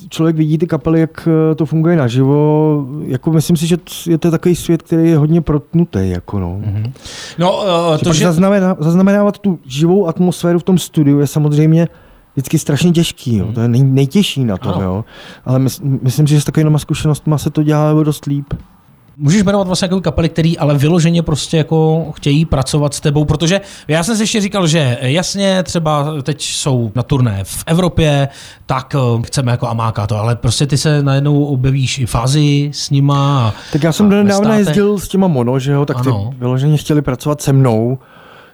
člověk 0.10 0.36
vidí 0.36 0.58
ty 0.58 0.68
kapely, 0.68 1.00
jak 1.00 1.28
eh, 1.52 1.56
to 1.56 1.66
funguje 1.66 1.96
naživo. 1.96 2.86
Jako 3.06 3.32
myslím 3.32 3.58
si, 3.58 3.68
že 3.68 3.78
je 4.10 4.18
to 4.18 4.32
takový 4.32 4.56
svět, 4.56 4.82
který 4.82 5.10
je 5.10 5.18
hodně 5.18 5.42
protnutý. 5.42 6.00
Jako 6.10 6.40
no. 6.40 6.62
Mhm. 6.66 6.94
No, 7.38 7.58
uh, 7.58 7.98
to, 7.98 8.14
že... 8.14 8.26
zaznamená, 8.26 8.76
zaznamenávat 8.80 9.38
tu 9.40 9.60
živou 9.66 10.08
atmosféru 10.08 10.60
v 10.60 10.64
tom 10.64 10.78
studiu 10.78 11.20
je 11.20 11.28
samozřejmě 11.28 11.88
vždycky 12.34 12.60
strašně 12.60 12.92
těžký. 12.92 13.38
Jo. 13.38 13.48
To 13.54 13.62
je 13.62 13.68
nej, 13.68 13.84
nejtěžší 13.84 14.46
na 14.46 14.58
tom. 14.58 14.74
Ano. 14.74 14.82
Jo. 14.82 15.06
Ale 15.46 15.60
mys, 15.60 15.82
myslím 16.02 16.28
si, 16.28 16.34
že 16.34 16.42
s 16.42 16.46
takovými 16.46 16.80
zkušenostmi 16.80 17.34
se 17.38 17.50
to 17.50 17.64
dělá 17.64 18.04
dost 18.04 18.26
líp. 18.26 18.54
Můžeš 19.24 19.44
jmenovat 19.44 19.68
vlastně 19.68 19.86
jako 19.86 20.01
kapely, 20.01 20.30
který 20.30 20.58
ale 20.58 20.78
vyloženě 20.78 21.22
prostě 21.24 21.58
jako 21.58 22.06
chtějí 22.16 22.46
pracovat 22.46 22.94
s 22.94 23.00
tebou, 23.00 23.25
protože 23.25 23.62
já 23.88 24.04
jsem 24.04 24.16
si 24.16 24.24
ještě 24.24 24.42
říkal, 24.42 24.68
že 24.68 24.98
jasně 25.01 25.63
třeba 25.63 26.13
teď 26.24 26.42
jsou 26.42 26.92
na 26.96 27.04
turné 27.04 27.40
v 27.44 27.63
Evropě, 27.68 28.28
tak 28.66 28.96
eh, 28.96 29.22
chceme 29.24 29.51
jako 29.51 29.68
Amáka 29.68 30.08
to, 30.08 30.18
ale 30.18 30.36
prostě 30.36 30.68
ty 30.68 30.78
se 30.78 31.04
najednou 31.04 31.46
objevíš 31.46 32.00
i 32.00 32.06
fázi 32.06 32.70
s 32.74 32.90
nima. 32.90 33.48
A, 33.48 33.54
Tak 33.74 33.84
já 33.84 33.92
jsem 33.92 34.30
státech. 34.32 34.58
jezdil 34.58 35.00
s 35.00 35.08
těma 35.08 35.28
Mono, 35.28 35.60
že 35.60 35.72
jo, 35.72 35.86
tak 35.86 36.01
ty 36.01 36.10
Ano. 36.10 36.34
vyloženě 36.38 36.78
chtěli 36.78 37.01
pracovat 37.01 37.42
se 37.42 37.54
mnou. 37.54 37.98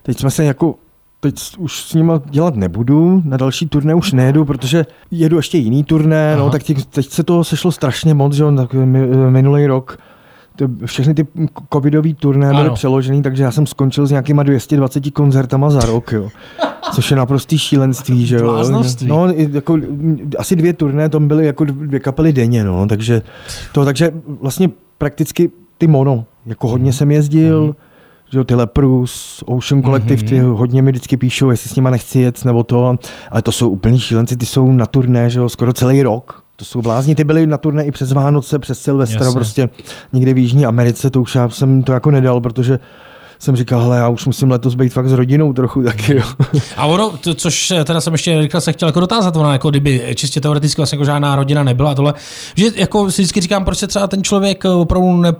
Teď 0.04 0.20
jsme 0.20 0.32
se 0.32 0.44
jako 0.46 0.76
teď 1.20 1.36
už 1.58 1.80
s 1.84 1.94
nima 1.94 2.22
dělat 2.30 2.56
nebudu, 2.56 3.22
na 3.26 3.38
další 3.38 3.68
turné 3.68 3.96
už 3.96 4.12
nejedu, 4.12 4.46
protože 4.46 4.86
jedu 5.12 5.38
ještě 5.38 5.58
jiný 5.58 5.84
turné, 5.84 6.34
Aha. 6.34 6.44
no, 6.44 6.50
tak 6.50 6.64
teď, 6.64 6.86
teď 6.86 7.10
se 7.10 7.24
toho 7.24 7.44
sešlo 7.44 7.72
strašně 7.72 8.14
moc, 8.14 8.34
že 8.34 8.44
jo, 8.44 8.52
tak 8.56 8.74
mi- 8.74 9.08
minulý 9.30 9.66
rok 9.68 9.98
všechny 10.86 11.14
ty 11.14 11.28
covidový 11.74 12.14
turné 12.14 12.50
byly 12.50 12.62
Ano. 12.62 12.74
přeložený, 12.74 13.22
takže 13.22 13.44
já 13.44 13.52
jsem 13.52 13.66
skončil 13.68 14.08
s 14.08 14.12
nějakýma 14.12 14.44
220 14.44 15.12
koncertama 15.12 15.70
za 15.70 15.80
rok, 15.80 16.12
jo. 16.12 16.30
Což 16.94 17.12
je 17.12 17.18
naprostý 17.18 17.58
šílenství, 17.58 18.26
že 18.26 18.36
jo. 18.36 18.44
Bláznovství. 18.44 19.08
No, 19.08 19.28
jako, 19.30 19.78
asi 20.38 20.56
dvě 20.56 20.74
turné, 20.74 21.10
tam 21.10 21.28
byly 21.28 21.46
jako 21.46 21.66
dvě 21.66 22.00
kapely 22.00 22.34
denně, 22.34 22.64
no, 22.64 22.88
takže 22.88 23.22
to, 23.72 23.86
takže 23.86 24.12
vlastně 24.42 24.70
prakticky 24.98 25.52
ty 25.78 25.88
mono, 25.88 26.26
jako 26.46 26.68
hodně 26.68 26.94
jsem 26.94 27.12
jezdil, 27.12 27.76
že 28.32 28.38
jo, 28.38 28.44
ty 28.44 28.56
Leprus, 28.56 29.44
Ocean 29.46 29.84
Collective, 29.84 30.24
ty 30.24 30.40
hodně 30.40 30.82
mi 30.82 30.92
vždycky 30.92 31.18
píšou, 31.18 31.50
jestli 31.50 31.70
s 31.70 31.76
nima 31.76 31.90
nechci 31.90 32.20
jet 32.20 32.46
nebo 32.46 32.64
to, 32.64 32.98
ale 33.32 33.42
to 33.42 33.52
jsou 33.52 33.70
úplní 33.70 34.00
šílenci, 34.00 34.38
ty 34.38 34.46
jsou 34.46 34.72
na 34.72 34.86
turné, 34.86 35.30
že 35.30 35.40
jo, 35.40 35.50
skoro 35.50 35.74
celý 35.74 36.04
rok. 36.04 36.44
To 36.60 36.66
jsou 36.66 36.82
blázni, 36.82 37.16
ty 37.16 37.24
byly 37.24 37.48
na 37.48 37.58
turné 37.58 37.86
i 37.86 37.92
přes 37.92 38.12
Vánoce, 38.12 38.60
přes 38.60 38.82
Silvestra, 38.82 39.32
prostě 39.32 39.70
někde 40.14 40.34
v 40.34 40.38
Jižní 40.38 40.66
Americe, 40.66 41.10
to 41.10 41.22
už 41.22 41.36
já 41.36 41.50
jsem 41.50 41.84
to 41.84 41.92
jako 41.92 42.12
nedal, 42.12 42.42
protože 42.42 42.80
jsem 43.40 43.56
říkal, 43.56 43.82
hele, 43.82 43.98
já 43.98 44.10
už 44.10 44.26
musím 44.26 44.52
letos 44.52 44.76
být 44.76 44.94
fakt 44.94 45.10
s 45.10 45.12
rodinou 45.14 45.54
trochu 45.54 45.84
taky, 45.84 46.16
jo. 46.16 46.24
A 46.78 46.86
ono, 46.86 47.18
to, 47.18 47.34
což 47.34 47.72
eh, 47.72 47.84
teda 47.84 48.02
jsem 48.02 48.14
ještě 48.14 48.40
rychle 48.40 48.62
se 48.62 48.72
chtěl 48.74 48.90
jako 48.90 49.00
dotázat, 49.00 49.36
ona 49.36 49.54
jako 49.54 49.70
kdyby 49.70 50.14
čistě 50.16 50.42
teoreticky 50.42 50.80
vlastně 50.80 50.96
jako 50.96 51.06
žádná 51.06 51.36
rodina 51.36 51.64
nebyla 51.64 51.96
tohle, 51.96 52.14
že 52.56 52.66
jako 52.76 53.12
si 53.12 53.22
vždycky 53.22 53.42
říkám, 53.42 53.66
proč 53.66 53.78
se 53.78 53.88
třeba 53.88 54.08
ten 54.08 54.24
člověk 54.24 54.66
eh, 54.66 54.70
opravdu 54.70 55.18
ne, 55.18 55.34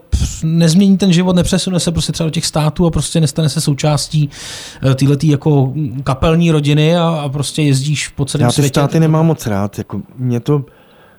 nezmění 0.44 0.98
ten 0.98 1.14
život, 1.14 1.36
nepřesune 1.36 1.80
se 1.80 1.92
prostě 1.92 2.12
třeba 2.12 2.28
do 2.28 2.32
těch 2.32 2.46
států 2.46 2.86
a 2.86 2.92
prostě 2.92 3.22
nestane 3.22 3.50
se 3.50 3.62
součástí 3.62 4.30
eh, 4.92 4.96
téhletý 4.96 5.28
jako 5.28 5.74
kapelní 6.04 6.52
rodiny 6.52 6.98
a, 6.98 7.04
a 7.08 7.30
prostě 7.30 7.62
jezdíš 7.62 8.08
po 8.08 8.26
celém 8.26 8.46
Já 8.46 8.50
ty 8.50 8.54
světě. 8.54 8.70
státy 8.70 9.00
nemám 9.00 9.26
moc 9.26 9.48
rád, 9.48 9.78
jako 9.78 10.02
mě 10.18 10.40
to, 10.40 10.66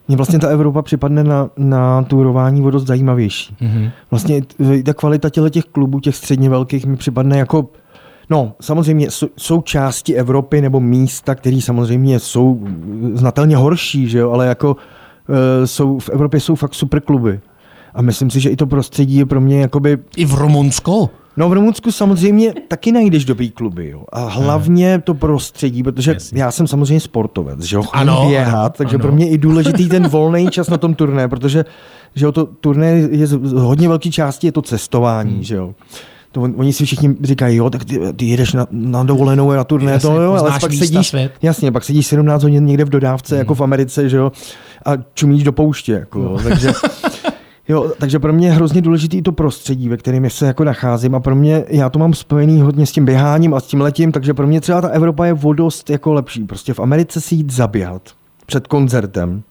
mně 0.09 0.17
vlastně 0.17 0.38
ta 0.38 0.49
Evropa 0.49 0.83
připadne 0.83 1.25
na, 1.25 1.50
na 1.57 2.03
turování 2.03 2.62
o 2.62 2.71
dost 2.71 2.87
zajímavější. 2.87 3.57
Mm-hmm. 3.61 3.91
Vlastně 4.11 4.43
ta 4.85 4.95
kvalita 4.95 5.31
těle 5.31 5.50
těch 5.50 5.65
klubů, 5.65 6.00
těch 6.00 6.17
středně 6.17 6.50
velkých, 6.50 6.87
mi 6.87 6.97
připadne 6.97 7.38
jako 7.38 7.69
No, 8.31 8.53
samozřejmě 8.61 9.09
jsou, 9.37 9.62
části 9.62 10.15
Evropy 10.15 10.61
nebo 10.61 10.81
místa, 10.81 11.35
které 11.35 11.61
samozřejmě 11.61 12.21
jsou 12.21 12.69
znatelně 13.15 13.57
horší, 13.57 14.09
že 14.09 14.19
jo, 14.19 14.31
ale 14.31 14.47
jako 14.47 14.77
e, 15.62 15.67
jsou, 15.67 15.99
v 15.99 16.09
Evropě 16.09 16.41
jsou 16.41 16.55
fakt 16.55 16.75
super 16.75 17.00
kluby. 17.00 17.41
A 17.95 18.03
myslím 18.03 18.31
si, 18.31 18.41
že 18.41 18.50
i 18.50 18.57
to 18.57 18.67
prostředí 18.67 19.17
je 19.17 19.27
pro 19.27 19.41
mě 19.41 19.61
jakoby 19.61 19.99
I 20.17 20.25
v 20.25 20.35
Rumunsku? 20.35 21.11
No 21.38 21.49
v 21.49 21.52
Rumunsku 21.52 21.92
samozřejmě 21.92 22.52
taky 22.68 22.92
najdeš 22.92 23.25
dobrý 23.25 23.50
kluby. 23.50 23.88
Jo. 23.90 24.04
A 24.12 24.28
hlavně 24.28 24.99
to 25.04 25.14
prostředí, 25.14 25.83
protože 25.83 26.12
Jasně. 26.12 26.42
já 26.42 26.50
jsem 26.50 26.66
samozřejmě 26.66 27.00
sportovec, 27.00 27.61
že 27.62 27.76
jo, 27.76 27.83
Ano, 27.92 28.25
běhat, 28.28 28.76
takže 28.76 28.97
ano. 28.97 29.02
pro 29.02 29.12
mě 29.12 29.25
je 29.25 29.30
i 29.30 29.38
důležitý 29.38 29.88
ten 29.88 30.09
volný 30.09 30.49
čas 30.50 30.68
na 30.68 30.76
tom 30.76 30.95
turné, 30.95 31.28
protože 31.28 31.64
že 32.14 32.25
jo, 32.25 32.33
to 32.33 32.47
turné 32.47 32.87
je 32.90 33.26
z 33.26 33.52
hodně 33.52 33.88
velký 33.88 34.11
části 34.11 34.47
je 34.47 34.52
to 34.52 34.62
cestování, 34.62 35.33
Hmm. 35.35 35.42
že 35.42 35.54
jo. 35.57 35.75
To 36.33 36.42
on, 36.42 36.54
oni 36.57 36.73
si 36.73 36.85
všichni 36.85 37.14
říkají, 37.23 37.57
jo, 37.57 37.71
tak 37.71 37.85
ty, 37.85 38.00
ty 38.16 38.25
jedeš 38.26 38.52
na, 38.52 38.66
na 38.71 39.04
dovolenou 39.04 39.50
na 39.52 39.64
turné, 39.64 39.92
Jasně, 39.92 40.09
to 40.11 40.21
jo, 40.23 40.33
ale 40.33 40.50
pak 40.61 40.73
sedíš, 40.73 41.09
svět. 41.09 41.33
jasně, 41.42 41.73
pak 41.73 41.85
sedíš 41.85 42.07
17 42.07 42.42
hodin 42.42 42.66
někde 42.66 42.85
v 42.85 42.88
dodávce, 42.88 43.35
Hmm. 43.35 43.38
jako 43.38 43.54
v 43.54 43.61
Americe, 43.61 44.09
že 44.09 44.16
jo, 44.16 44.33
a 44.87 44.90
čumíš 45.14 45.42
do 45.42 45.52
pouště, 45.52 45.92
jako, 45.92 46.21
jo, 46.21 46.38
takže... 46.42 46.73
Jo, 47.69 47.93
takže 47.99 48.19
pro 48.19 48.33
mě 48.33 48.47
je 48.49 48.53
hrozně 48.53 48.83
důležitý 48.83 49.23
to 49.23 49.33
prostředí, 49.33 49.89
ve 49.89 49.97
kterém 49.97 50.31
se 50.31 50.47
jako 50.47 50.65
nacházím 50.65 51.15
a 51.15 51.21
pro 51.21 51.37
mě, 51.37 51.65
já 51.69 51.91
to 51.91 51.99
mám 51.99 52.15
spojený 52.15 52.61
hodně 52.61 52.87
s 52.87 52.93
tím 52.93 53.05
běháním 53.05 53.55
a 53.55 53.61
s 53.61 53.67
tím 53.67 53.81
letím, 53.81 54.13
takže 54.13 54.35
pro 54.35 54.47
mě 54.47 54.61
třeba 54.61 54.81
ta 54.81 54.89
Evropa 54.89 55.27
je 55.27 55.33
vodost 55.33 55.91
jako 55.91 56.13
lepší. 56.13 56.45
Prostě 56.45 56.75
v 56.75 56.81
Americe 56.81 57.21
si 57.21 57.35
jít 57.35 57.53
zaběhat 57.53 58.03
před 58.47 58.67
koncertem 58.67 59.43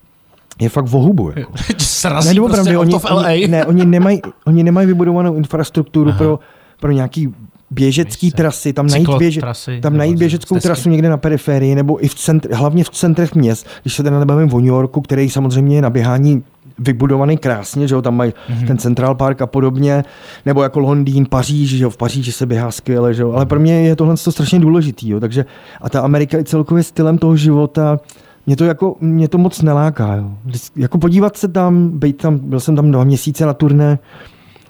je 0.60 0.70
fakt 0.70 0.86
vohubu. 0.86 1.32
Jako. 1.36 1.54
Srazí 1.78 2.28
Ne, 2.28 2.36
prostě 2.36 2.36
doopravdy, 2.36 2.78
auto 2.78 3.00
v 3.00 3.12
LA. 3.12 3.24
Oni, 3.24 3.48
ne, 3.48 3.66
oni 3.66 3.86
nemají, 3.86 4.22
oni 4.46 4.64
nemají 4.64 4.88
vybudovanou 4.88 5.36
infrastrukturu 5.36 6.14
pro, 6.14 6.40
pro 6.80 6.92
nějaký 6.92 7.34
běžecký 7.72 8.32
trasy, 8.32 8.74
tam 8.74 8.88
najít, 8.88 9.10
běže, 9.18 9.40
cyklotrasy, 9.40 9.80
tam 9.82 9.98
najít 9.98 10.18
běžeckou 10.18 10.56
stezky. 10.56 10.68
trasu 10.68 10.90
někde 10.90 11.10
na 11.10 11.18
periferii, 11.18 11.76
nebo 11.76 12.06
i 12.06 12.08
v 12.08 12.16
centr, 12.16 12.54
hlavně 12.54 12.84
v 12.84 12.90
centrech 12.90 13.36
měst, 13.36 13.68
když 13.82 13.96
se 13.96 14.04
teda 14.04 14.20
nebavím 14.20 14.54
o 14.54 14.60
New 14.60 14.68
Yorku, 14.68 15.02
který 15.02 15.30
samozřejmě 15.30 15.76
je 15.76 15.82
na 15.82 15.90
běhání 15.90 16.44
vybudovaný 16.80 17.38
krásně, 17.38 17.88
že 17.88 17.96
jo, 17.96 18.02
tam 18.02 18.16
mají 18.16 18.34
Mhm. 18.50 18.60
mm-hmm. 18.60 18.68
ten 18.68 18.78
Central 18.78 19.16
Park 19.16 19.42
a 19.42 19.48
podobně, 19.48 20.04
nebo 20.46 20.64
jako 20.64 20.80
Londýn, 20.80 21.26
Paříž, 21.30 21.70
že 21.70 21.84
jo, 21.84 21.90
v 21.90 21.98
Paříži 21.98 22.32
se 22.32 22.46
běhá 22.46 22.72
skvěle, 22.72 23.14
že 23.14 23.22
jo, 23.22 23.32
ale 23.32 23.46
pro 23.46 23.60
mě 23.60 23.82
je 23.88 23.96
tohle 23.96 24.16
to 24.24 24.32
strašně 24.32 24.60
důležitý, 24.60 25.10
jo, 25.10 25.20
takže 25.20 25.46
a 25.82 25.90
ta 25.90 26.02
Amerika 26.02 26.38
i 26.38 26.44
celkově 26.44 26.84
stylem 26.84 27.18
toho 27.18 27.36
života, 27.36 28.00
mě 28.46 28.56
to 28.56 28.66
jako, 28.66 28.96
mě 29.02 29.28
to 29.28 29.38
moc 29.38 29.62
neláká, 29.62 30.16
jo. 30.16 30.32
Jako 30.76 30.98
podívat 30.98 31.38
se 31.38 31.48
tam, 31.48 31.90
být 31.90 32.18
tam, 32.18 32.38
byl 32.38 32.60
jsem 32.60 32.76
tam 32.76 32.92
dva 32.92 33.04
měsíce 33.04 33.46
na 33.46 33.54
turné 33.54 34.00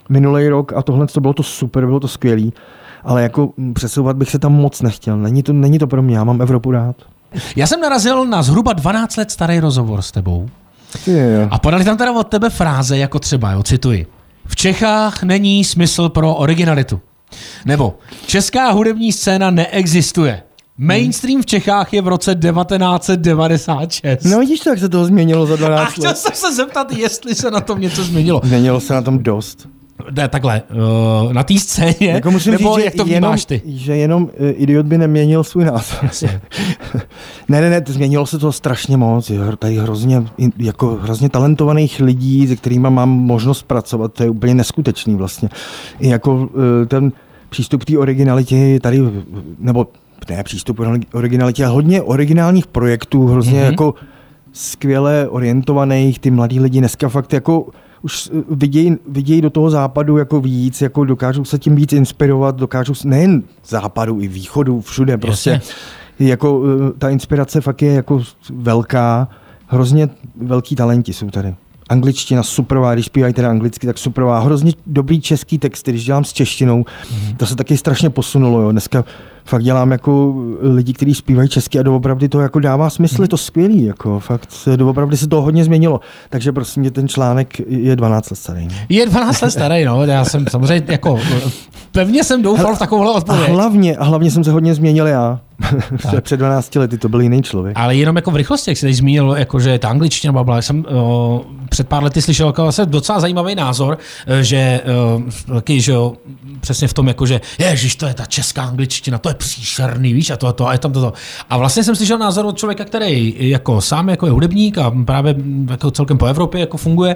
minulý 0.10 0.48
rok 0.48 0.74
a 0.74 0.82
tohle 0.82 1.08
to 1.08 1.22
bylo 1.22 1.34
to 1.34 1.44
super, 1.44 1.86
bylo 1.86 2.00
to 2.00 2.08
skvělý, 2.08 2.54
ale 3.04 3.24
jako 3.24 3.50
přesouvat 3.74 4.18
bych 4.18 4.30
se 4.30 4.40
tam 4.40 4.54
moc 4.54 4.82
nechtěl, 4.82 5.18
není 5.18 5.44
to, 5.44 5.54
není 5.54 5.80
to 5.80 5.88
pro 5.88 6.02
mě, 6.02 6.18
já 6.18 6.24
mám 6.24 6.42
Evropu 6.42 6.72
rád. 6.72 6.96
Já 7.56 7.68
jsem 7.68 7.82
narazil 7.82 8.26
na 8.26 8.42
zhruba 8.42 8.74
12 8.74 9.16
let 9.18 9.32
starý 9.32 9.60
rozhovor 9.60 10.02
s 10.02 10.12
tebou 10.12 10.50
Yeah. 11.08 11.48
a 11.52 11.60
podali 11.60 11.86
tam 11.86 11.98
teda 11.98 12.12
od 12.12 12.28
tebe 12.28 12.50
fráze, 12.50 12.98
jako 12.98 13.20
třeba, 13.20 13.52
jo, 13.52 13.64
cituji. 13.64 14.08
V 14.46 14.56
Čechách 14.56 15.24
není 15.24 15.64
smysl 15.64 16.10
pro 16.10 16.36
originalitu. 16.36 17.02
Nebo 17.66 18.00
česká 18.26 18.72
hudební 18.72 19.12
scéna 19.12 19.52
neexistuje. 19.52 20.44
Mainstream 20.78 21.42
v 21.42 21.46
Čechách 21.46 21.94
je 21.94 22.02
v 22.02 22.08
roce 22.08 22.36
1996. 22.36 24.24
No 24.24 24.40
vidíš 24.40 24.60
to, 24.60 24.70
jak 24.70 24.80
se 24.80 24.90
toho 24.90 25.06
změnilo 25.06 25.46
za 25.46 25.54
a 25.54 25.58
12 25.58 25.92
chtěl 25.92 26.04
let. 26.04 26.18
jsem 26.18 26.32
se 26.36 26.56
zeptat, 26.56 26.92
jestli 26.92 27.36
se 27.36 27.52
na 27.52 27.62
tom 27.62 27.82
něco 27.82 28.04
změnilo. 28.04 28.42
Změnilo 28.44 28.80
se 28.80 28.94
na 28.94 29.02
tom 29.02 29.24
dost. 29.24 29.68
Ne, 30.12 30.28
takhle, 30.28 30.62
uh, 31.26 31.34
na 31.34 31.44
té 31.44 31.60
scéně, 31.60 31.96
Jako 32.00 32.32
musím 32.32 32.52
nebo 32.52 32.76
říct, 32.76 32.86
jak 32.86 32.96
to 32.96 33.06
že 33.06 33.14
jenom, 33.14 33.30
vnímáš 33.30 33.46
ty? 33.46 33.62
že 33.66 33.96
jenom 33.96 34.30
eh, 34.40 34.50
idiot 34.50 34.86
by 34.86 34.98
neměnil 34.98 35.44
svůj 35.44 35.66
názor. 35.66 36.10
Ne, 37.50 37.62
ne, 37.62 37.70
ne, 37.70 37.82
změnilo 37.88 38.26
se 38.26 38.38
to 38.40 38.52
strašně 38.52 38.98
moc. 38.98 39.30
Je 39.30 39.40
tady 39.60 39.78
hrozně, 39.78 40.24
jako 40.58 41.00
hrozně 41.02 41.30
talentovaných 41.30 42.00
lidí, 42.00 42.48
se 42.48 42.56
kterými 42.56 42.90
mám 42.90 43.10
možnost 43.10 43.64
pracovat. 43.64 44.14
To 44.14 44.24
je 44.24 44.30
úplně 44.30 44.56
neskutečný 44.56 45.16
vlastně. 45.16 45.50
I 46.00 46.10
jako 46.10 46.50
eh, 46.84 46.86
ten 46.86 47.12
přístup 47.50 47.82
k 47.82 47.86
té 47.86 47.98
originalitě 47.98 48.56
je 48.56 48.80
tady, 48.80 49.00
nebo 49.60 49.88
ne 50.30 50.44
přístup 50.44 50.78
k 50.78 51.16
originalitě, 51.16 51.66
ale 51.66 51.74
hodně 51.74 52.02
originálních 52.02 52.68
projektů, 52.68 53.28
hrozně 53.28 53.54
Mhm. 53.54 53.62
mm-hmm. 53.62 53.72
jako 53.72 53.94
skvěle 54.54 55.28
orientovaných, 55.30 56.20
ty 56.20 56.32
mladí 56.32 56.60
lidi 56.60 56.80
dneska 56.80 57.10
fakt 57.10 57.34
jako 57.34 57.66
už 58.02 58.30
eh, 58.34 58.44
vidějí, 58.50 58.98
vidějí 59.08 59.42
do 59.42 59.50
toho 59.50 59.70
západu 59.70 60.18
jako 60.18 60.42
víc, 60.42 60.82
jako 60.82 61.06
dokážou 61.06 61.46
se 61.46 61.60
tím 61.60 61.76
víc 61.76 61.94
inspirovat, 61.94 62.56
dokážou 62.56 62.94
nejen 63.06 63.44
západu, 63.68 64.22
i 64.22 64.28
východu, 64.28 64.82
všude 64.82 65.18
prostě. 65.18 65.50
Jasně. 65.50 65.74
Jako 66.20 66.64
eh, 66.66 66.92
ta 66.98 67.10
inspirace 67.10 67.62
fakt 67.62 67.82
je 67.82 67.94
jako 67.94 68.24
velká, 68.50 69.28
hrozně 69.68 70.10
velký 70.42 70.76
talenti 70.76 71.14
jsou 71.14 71.30
tady. 71.30 71.56
Angličtina 71.90 72.44
superová, 72.44 72.94
když 72.94 73.06
zpívají 73.06 73.34
teda 73.34 73.50
anglicky, 73.50 73.88
tak 73.88 73.98
superová. 73.98 74.40
Hrozně 74.40 74.72
dobrý 74.88 75.22
český 75.22 75.58
texty, 75.58 75.92
když 75.92 76.06
dělám 76.06 76.24
s 76.24 76.34
češtinou, 76.34 76.84
mm-hmm. 76.84 77.36
to 77.38 77.46
se 77.46 77.56
taky 77.56 77.78
strašně 77.78 78.10
posunulo. 78.10 78.62
Jo. 78.62 78.72
Dneska 78.72 79.04
fakt 79.48 79.64
dělám 79.64 79.92
jako 79.92 80.36
lidi, 80.62 80.94
kteří 80.94 81.14
zpívají 81.14 81.50
česky 81.50 81.80
a 81.80 81.84
doopravdy 81.84 82.30
to 82.30 82.40
jako 82.40 82.60
dává 82.60 82.90
smysl, 82.90 83.22
je 83.22 83.28
to 83.28 83.38
skvělý. 83.38 83.84
Jako, 83.86 84.20
fakt 84.20 84.52
se- 84.52 84.78
doopravdy 84.78 85.18
se 85.18 85.28
to 85.28 85.42
hodně 85.42 85.64
změnilo. 85.64 86.00
Takže 86.30 86.52
prosím 86.52 86.82
mě 86.82 86.92
ten 86.92 87.08
článek 87.08 87.60
je 87.68 87.96
12 87.96 88.30
let 88.30 88.38
starý. 88.38 88.68
no. 88.68 88.74
Je 88.90 89.06
12 89.06 89.42
let 89.42 89.52
starý, 89.52 89.86
no. 89.86 90.04
Já 90.06 90.26
jsem 90.26 90.46
samozřejmě 90.48 90.92
jako, 90.92 91.20
pevně 91.92 92.24
jsem 92.24 92.42
doufal 92.42 92.76
v 92.76 92.80
takovouhle 92.80 93.12
A 93.12 93.16
odpověď. 93.16 93.50
hlavně, 93.50 93.96
a 93.98 94.04
hlavně 94.04 94.32
jsem 94.32 94.44
se 94.44 94.52
hodně 94.52 94.76
změnil 94.76 95.08
já. 95.08 95.40
Před 96.22 96.38
12 96.38 96.76
lety 96.76 96.98
to 96.98 97.10
byl 97.10 97.22
jiný 97.22 97.44
člověk. 97.44 97.78
Ale 97.80 97.96
jenom 97.96 98.16
jako 98.16 98.32
v 98.32 98.36
rychlosti, 98.36 98.72
jak 98.72 98.78
jsi 98.78 98.86
teď 98.86 98.96
zmínil, 98.96 99.36
jako, 99.38 99.60
že 99.60 99.80
ta 99.80 99.90
angličtina 99.90 100.34
babla, 100.34 100.62
jsem 100.62 100.86
uh, 100.90 101.42
před 101.70 101.88
pár 101.88 102.04
lety 102.04 102.22
slyšel 102.22 102.48
jako 102.48 102.62
vlastně 102.62 102.86
docela 102.86 103.20
zajímavý 103.20 103.56
názor, 103.56 103.98
eh, 104.28 104.44
že 104.44 104.82
uh, 105.46 105.56
taky, 105.56 105.82
že 105.82 105.92
jo, 105.92 106.14
přesně 106.60 106.88
v 106.88 106.94
tom, 106.94 107.08
jako, 107.08 107.26
že 107.26 107.42
ježiš, 107.60 107.96
to 107.96 108.06
je 108.06 108.14
ta 108.14 108.26
česká 108.26 108.64
angličtina, 108.64 109.18
to 109.18 109.30
je 109.30 109.36
příšerný, 109.36 110.14
víš, 110.14 110.30
a 110.30 110.38
to 110.38 110.48
a 110.48 110.54
to, 110.54 110.68
a 110.68 110.74
je 110.74 110.80
tam 110.80 110.92
toto. 110.94 111.14
A 111.50 111.58
vlastně 111.58 111.84
jsem 111.84 111.96
slyšel 111.96 112.18
názor 112.18 112.46
od 112.46 112.58
člověka, 112.58 112.86
který 112.86 113.36
jako 113.38 113.82
sám 113.82 114.10
jako 114.10 114.26
je 114.26 114.32
hudebník 114.32 114.78
a 114.78 114.92
právě 115.06 115.36
jako 115.70 115.92
celkem 115.92 116.18
po 116.18 116.26
Evropě 116.26 116.62
jako 116.62 116.78
funguje. 116.78 117.16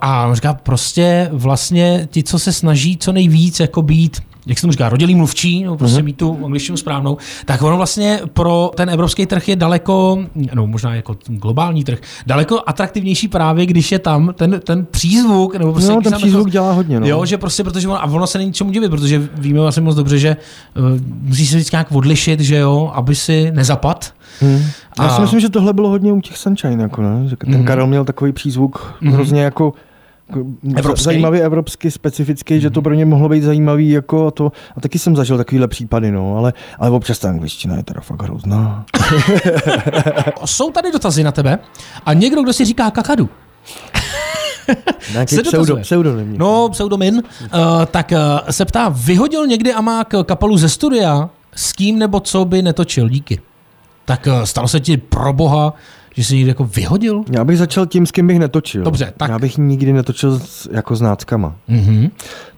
A 0.00 0.26
on 0.26 0.34
říká, 0.34 0.54
prostě 0.54 1.28
vlastně 1.32 2.08
ti, 2.10 2.22
co 2.22 2.38
se 2.38 2.52
snaží 2.52 2.96
co 2.96 3.12
nejvíc 3.12 3.60
jako 3.60 3.82
být 3.82 4.29
jak 4.50 4.58
se 4.58 4.62
tomu 4.62 4.72
říká, 4.72 4.88
rodilý 4.88 5.14
mluvčí, 5.14 5.64
no, 5.64 5.76
prostě 5.76 6.00
mm-hmm. 6.00 6.04
mít 6.04 6.16
tu 6.16 6.44
angličtinu 6.44 6.76
správnou, 6.76 7.16
tak 7.44 7.62
ono 7.62 7.76
vlastně 7.76 8.20
pro 8.32 8.70
ten 8.76 8.90
evropský 8.90 9.26
trh 9.26 9.48
je 9.48 9.56
daleko, 9.56 10.18
no 10.54 10.66
možná 10.66 10.94
jako 10.94 11.16
globální 11.26 11.84
trh, 11.84 11.98
daleko 12.26 12.60
atraktivnější 12.66 13.28
právě, 13.28 13.66
když 13.66 13.92
je 13.92 13.98
tam 13.98 14.32
ten, 14.34 14.60
ten 14.64 14.86
přízvuk, 14.90 15.54
nebo 15.56 15.72
prostě 15.72 15.92
No, 15.92 16.00
ten 16.00 16.12
tam 16.12 16.20
přízvuk 16.20 16.40
jako- 16.40 16.50
dělá 16.50 16.72
hodně, 16.72 17.00
no. 17.00 17.06
Jo, 17.06 17.24
že 17.26 17.38
prostě, 17.38 17.64
protože 17.64 17.88
ono, 17.88 18.02
a 18.02 18.04
ono 18.04 18.26
se 18.26 18.38
není 18.38 18.52
čemu 18.52 18.70
divit, 18.70 18.90
protože 18.90 19.28
víme 19.34 19.60
vlastně 19.60 19.82
moc 19.82 19.96
dobře, 19.96 20.18
že 20.18 20.36
uh, 20.76 20.84
musíš 21.22 21.50
se 21.50 21.56
vždycky 21.56 21.74
nějak 21.76 21.92
odlišit, 21.92 22.40
že 22.40 22.56
jo, 22.56 22.90
aby 22.94 23.14
si 23.14 23.50
nezapad. 23.54 24.12
Hmm. 24.40 24.62
Já 24.98 25.04
A- 25.06 25.16
si 25.16 25.20
myslím, 25.20 25.40
že 25.40 25.48
tohle 25.48 25.72
bylo 25.72 25.88
hodně 25.88 26.12
u 26.12 26.20
těch 26.20 26.36
Sunshine, 26.36 26.82
jako 26.82 27.02
ne? 27.02 27.28
Že 27.28 27.36
ten 27.36 27.54
Mhm. 27.54 27.64
Karel 27.64 27.86
měl 27.86 28.04
takový 28.04 28.32
přízvuk 28.32 28.94
hrozně 29.02 29.42
jako 29.42 29.64
jako 29.64 29.89
Evropský. 30.76 31.04
zajímavý 31.04 31.40
evropsky, 31.40 31.90
specifický, 31.90 32.60
že 32.60 32.70
to 32.70 32.82
pro 32.82 32.94
ně 32.94 33.04
mohlo 33.04 33.28
být 33.28 33.42
zajímavý 33.42 33.90
jako 33.90 34.26
a 34.26 34.30
to. 34.30 34.52
A 34.76 34.80
taky 34.80 34.98
jsem 34.98 35.16
zažil 35.16 35.36
takovýhle 35.36 35.68
případy, 35.68 36.10
no, 36.10 36.36
ale, 36.36 36.52
ale 36.78 36.90
občas 36.90 37.18
ta 37.18 37.28
angličtina 37.28 37.76
je 37.76 37.82
teda 37.82 38.00
fakt 38.00 38.22
hrozná. 38.22 38.84
Jsou 40.44 40.70
tady 40.70 40.92
dotazy 40.92 41.24
na 41.24 41.32
tebe 41.32 41.58
a 42.06 42.12
někdo, 42.12 42.42
kdo 42.42 42.52
si 42.52 42.64
říká 42.64 42.90
kakadu, 42.90 43.28
Nějaký 45.12 45.34
Se 45.34 45.42
pseudo, 45.42 45.76
pseudonym. 45.76 46.38
No, 46.38 46.68
pseudomin. 46.68 47.14
Uh, 47.14 47.84
tak 47.90 48.12
uh, 48.12 48.48
se 48.50 48.64
ptá, 48.64 48.88
vyhodil 48.88 49.46
někdy 49.46 49.72
Amák 49.72 50.14
kapelu 50.24 50.56
ze 50.56 50.68
studia? 50.68 51.30
S 51.56 51.72
kým 51.72 51.98
nebo 51.98 52.20
co 52.20 52.44
by 52.44 52.62
netočil? 52.62 53.08
Díky. 53.08 53.40
Tak 54.04 54.26
uh, 54.26 54.42
stalo 54.42 54.68
se 54.68 54.80
ti 54.80 54.96
pro 54.96 55.32
boha 55.32 55.74
Že 56.14 56.24
jsi 56.24 56.34
někdy 56.36 56.48
jako 56.48 56.64
vyhodil? 56.64 57.22
Já 57.30 57.44
bych 57.44 57.58
začal 57.58 57.86
tím, 57.86 58.06
s 58.06 58.10
kým 58.10 58.26
bych 58.26 58.38
netočil. 58.38 58.82
Dobře, 58.82 59.12
tak. 59.16 59.30
Já 59.30 59.38
bych 59.38 59.58
nikdy 59.58 59.92
netočil 59.92 60.38
s, 60.38 60.68
jako 60.72 60.96
s 60.96 61.00
náckama. 61.00 61.56
Mhm. 61.68 62.08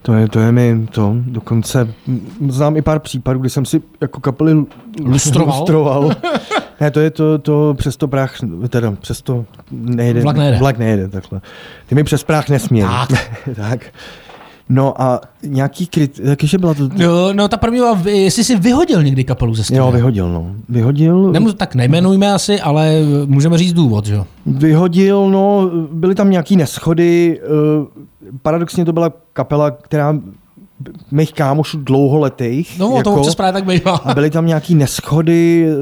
To 0.01 0.13
je, 0.13 0.27
to 0.27 0.39
je 0.39 0.51
mi 0.51 0.87
to, 0.91 1.15
dokonce 1.17 1.93
znám 2.49 2.77
i 2.77 2.81
pár 2.81 2.99
případů, 2.99 3.39
kdy 3.39 3.49
jsem 3.49 3.65
si 3.65 3.81
jako 4.01 4.19
kapely 4.19 4.65
Lustroval? 5.03 5.59
lustroval. 5.59 6.11
ne, 6.81 6.91
to 6.91 6.99
je 6.99 7.09
to, 7.09 7.37
to 7.37 7.73
přes 7.77 7.97
to 7.97 8.07
prach, 8.07 8.35
teda 8.69 8.91
přes 8.91 9.21
to 9.21 9.45
nejde. 9.71 10.21
Vlak 10.21 10.37
nejede. 10.37 10.57
Vlak 10.57 10.77
nejede, 10.77 11.07
takhle. 11.07 11.41
Ty 11.87 11.95
mi 11.95 12.03
přes 12.03 12.23
prach 12.23 12.49
nesměl. 12.49 12.87
Tak. 12.89 13.09
tak. 13.55 13.79
No 14.69 15.01
a 15.01 15.21
nějaký 15.43 15.87
kryt, 15.87 16.19
jakéže 16.23 16.57
byla 16.57 16.73
to... 16.73 16.89
No, 16.97 17.33
no 17.33 17.47
ta 17.47 17.57
první 17.57 17.79
byla, 17.79 18.01
jestli 18.05 18.43
jsi 18.43 18.55
vyhodil 18.55 19.03
někdy 19.03 19.23
kapelu 19.23 19.55
ze 19.55 19.63
studia. 19.63 19.85
Jo, 19.85 19.91
vyhodil, 19.91 20.29
no. 20.33 20.55
Vyhodil, 20.69 21.31
Nemu, 21.31 21.53
tak 21.53 21.75
nejmenujme 21.75 22.33
asi, 22.33 22.61
ale 22.61 22.93
můžeme 23.25 23.57
říct 23.57 23.73
důvod, 23.73 24.05
že 24.05 24.13
jo? 24.13 24.25
vyhodil, 24.45 25.29
no, 25.29 25.71
byly 25.91 26.15
tam 26.15 26.29
nějaký 26.29 26.55
neschody. 26.55 27.39
eh, 27.43 28.03
Paradoxně 28.41 28.85
to 28.85 28.93
byla 28.93 29.11
kapela, 29.33 29.71
která 29.71 30.15
mých 31.11 31.33
kámošů 31.33 31.77
dlouholetých. 31.83 32.79
No, 32.79 32.89
jako... 32.97 33.03
to 33.03 33.15
občas 33.15 33.35
právě 33.35 33.53
tak 33.53 33.65
bývá. 33.65 33.95
A 33.95 34.13
byly 34.13 34.29
tam 34.29 34.45
nějaký 34.45 34.75
neschody, 34.75 35.67
eh, 35.69 35.75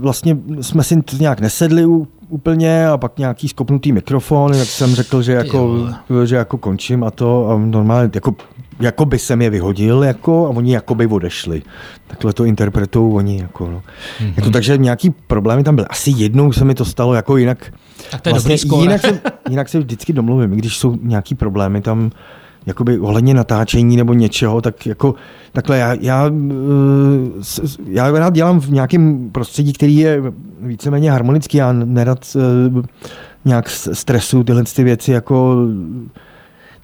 vlastně 0.00 0.36
jsme 0.60 0.82
si 0.84 1.02
to 1.02 1.16
nějak 1.20 1.40
nesedli 1.40 1.86
u- 1.86 2.08
úplně 2.28 2.88
a 2.88 2.98
pak 2.98 3.18
nějaký 3.18 3.48
skopnutý 3.48 3.92
mikrofon, 3.92 4.54
jak 4.54 4.68
jsem 4.68 4.94
řekl, 4.94 5.22
že 5.22 5.32
jako, 5.32 5.88
že 6.24 6.36
jako 6.36 6.58
končím 6.58 7.04
a 7.04 7.10
to 7.10 7.48
a 7.48 7.58
normálně 7.58 8.10
jako, 8.14 8.34
jako 8.80 9.04
by 9.04 9.18
jsem 9.18 9.42
je 9.42 9.50
vyhodil 9.50 10.02
jako, 10.04 10.46
a 10.46 10.50
oni 10.50 10.74
jako 10.74 10.94
by 10.94 11.06
odešli. 11.06 11.62
Takhle 12.06 12.32
to 12.32 12.44
interpretují 12.44 13.14
oni. 13.14 13.40
Jako, 13.40 13.64
no. 13.66 13.82
Mhm. 14.20 14.30
mm-hmm. 14.30 14.34
jako, 14.36 14.50
takže 14.50 14.78
nějaký 14.78 15.10
problémy 15.10 15.64
tam 15.64 15.74
byly. 15.76 15.88
Asi 15.90 16.12
jednou 16.16 16.52
se 16.52 16.64
mi 16.64 16.74
to 16.74 16.84
stalo 16.84 17.14
jako 17.14 17.36
jinak. 17.36 17.72
Tak 18.10 18.20
to 18.20 18.28
je 18.28 18.34
dobrý 18.34 18.58
skóre. 18.58 18.82
jinak, 18.82 19.00
se, 19.00 19.20
jinak 19.50 19.68
se 19.68 19.78
vždycky 19.78 20.12
domluvím, 20.12 20.50
když 20.50 20.76
jsou 20.76 20.96
nějaký 21.02 21.34
problémy 21.34 21.80
tam, 21.80 22.10
jakoby 22.66 22.98
ohledně 22.98 23.34
natáčení 23.34 23.96
nebo 23.96 24.12
něčeho, 24.14 24.60
tak 24.60 24.86
jako 24.86 25.14
takhle 25.52 25.78
já, 25.78 25.94
já, 26.00 26.30
s- 27.40 27.78
já 27.88 28.10
rád 28.10 28.34
dělám 28.34 28.60
v 28.60 28.70
nějakém 28.70 29.30
prostředí, 29.30 29.72
který 29.72 29.96
je 29.96 30.22
víceméně 30.60 31.10
harmonický, 31.12 31.56
já 31.56 31.72
nerad 31.72 32.36
eh, 32.36 32.82
nějak 33.44 33.70
stresu 33.70 34.44
tyhle 34.44 34.64
ty 34.64 34.84
věci 34.84 35.12
jako 35.12 35.56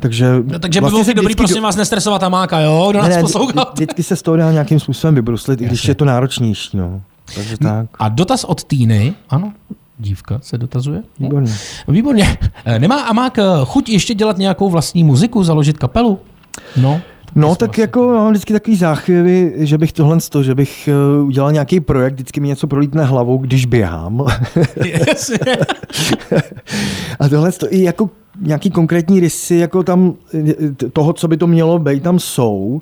takže, 0.00 0.42
No, 0.44 0.58
takže 0.58 0.80
by 0.80 0.86
bylo 0.90 1.04
se 1.04 1.14
dobrý, 1.14 1.34
prosím 1.34 1.62
vás, 1.62 1.76
nestresovat 1.76 2.22
Amáka, 2.22 2.60
jo? 2.60 2.86
Kdo 2.90 2.98
nás 2.98 3.08
ne, 3.08 3.14
ne, 3.16 3.22
poslouchá? 3.22 3.52
vždy- 3.52 3.72
vždycky 3.74 4.02
se 4.02 4.16
z 4.16 4.22
toho 4.22 4.36
dá 4.36 4.52
nějakým 4.52 4.80
způsobem 4.80 5.14
vybruslit, 5.14 5.60
i 5.60 5.64
když 5.64 5.84
je 5.88 5.94
to 5.94 6.04
náročnější. 6.04 6.76
No. 6.76 7.02
Takže 7.34 7.56
tak. 7.58 7.86
A 7.98 8.08
dotaz 8.08 8.44
od 8.44 8.64
Týny, 8.64 9.14
ano, 9.30 9.52
dívka 10.02 10.38
se 10.42 10.58
dotazuje. 10.58 11.02
Výborně. 11.18 11.52
Výborně. 11.88 12.38
Eh, 12.64 12.78
Nemá 12.78 13.00
Amák 13.00 13.38
eh, 13.38 13.42
chuť 13.64 13.88
ještě 13.88 14.14
dělat 14.14 14.38
nějakou 14.38 14.70
vlastní 14.70 15.04
muziku, 15.04 15.44
založit 15.44 15.78
kapelu? 15.78 16.18
No. 16.76 17.00
No, 17.34 17.54
tak 17.54 17.78
jako 17.78 18.08
mám 18.08 18.30
vždycky 18.30 18.52
takový 18.52 18.76
záchvěvy, 18.76 19.52
že 19.56 19.78
bych 19.78 19.92
tohle 19.92 20.18
to, 20.30 20.42
že 20.42 20.54
bych 20.54 20.88
eh, 20.88 21.22
udělal 21.22 21.52
nějaký 21.52 21.80
projekt, 21.80 22.14
vždycky 22.14 22.40
mi 22.40 22.48
něco 22.48 22.66
prolítne 22.66 23.04
hlavou, 23.04 23.38
když 23.38 23.66
běhám. 23.66 24.26
Jasně. 24.84 25.38
A 27.20 27.28
tohle 27.28 27.52
to 27.52 27.72
i 27.72 27.82
jako 27.82 28.10
nějaký 28.40 28.70
konkrétní 28.70 29.20
rysy, 29.20 29.54
jako 29.54 29.82
tam 29.82 30.14
toho, 30.92 31.12
co 31.12 31.28
by 31.28 31.36
to 31.36 31.46
mělo 31.46 31.78
být, 31.78 32.02
tam 32.02 32.18
jsou. 32.18 32.80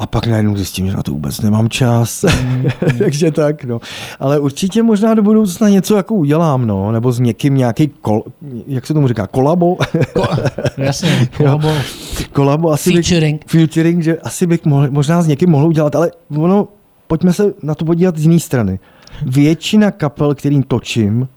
A 0.00 0.06
pak 0.06 0.26
najednou 0.26 0.56
zjistím, 0.56 0.86
že 0.86 0.96
na 0.96 1.02
to 1.02 1.12
vůbec 1.12 1.40
nemám 1.40 1.68
čas. 1.68 2.24
Takže 2.98 3.30
tak, 3.30 3.64
no. 3.64 3.80
Ale 4.20 4.38
určitě 4.38 4.82
možná 4.82 5.14
do 5.14 5.22
budoucna 5.22 5.68
něco 5.68 5.96
jako 5.96 6.14
udělám, 6.14 6.66
no. 6.66 6.92
Nebo 6.92 7.12
s 7.12 7.20
někým 7.20 7.54
nějaký, 7.54 7.88
kol, 7.88 8.22
jak 8.66 8.86
se 8.86 8.94
tomu 8.94 9.08
říká, 9.08 9.26
kolabo? 9.26 9.74
Ko- 9.74 10.50
jasně. 10.76 11.28
kolabo. 11.36 11.72
kolabo 12.32 12.70
asi 12.70 12.92
Featuring. 12.92 13.44
Bych, 13.44 13.50
featuring, 13.50 14.02
že 14.02 14.18
asi 14.18 14.46
bych 14.46 14.64
mohl, 14.64 14.90
možná 14.90 15.22
s 15.22 15.26
někým 15.26 15.50
mohl 15.50 15.66
udělat, 15.66 15.94
ale 15.94 16.10
ono, 16.36 16.68
pojďme 17.06 17.32
se 17.32 17.52
na 17.62 17.74
to 17.74 17.84
podívat 17.84 18.16
z 18.18 18.22
jiné 18.22 18.40
strany. 18.40 18.78
Většina 19.26 19.90
kapel, 19.90 20.34
kterým 20.34 20.62
točím, 20.62 21.28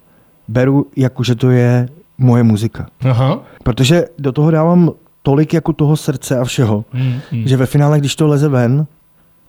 beru 0.47 0.86
jako, 0.97 1.23
že 1.23 1.36
to 1.36 1.49
je 1.52 1.89
moje 2.17 2.43
muzika. 2.43 2.88
Aha. 3.10 3.43
Protože 3.63 4.06
do 4.19 4.32
toho 4.32 4.52
dávám 4.52 4.91
tolik 5.24 5.54
jako 5.54 5.74
toho 5.74 5.98
srdce 5.98 6.38
a 6.38 6.44
všeho, 6.44 6.86
Hmm, 6.94 7.20
hmm. 7.32 7.48
že 7.48 7.58
ve 7.58 7.66
finále, 7.66 8.00
když 8.00 8.16
to 8.16 8.28
leze 8.28 8.48
ven, 8.50 8.86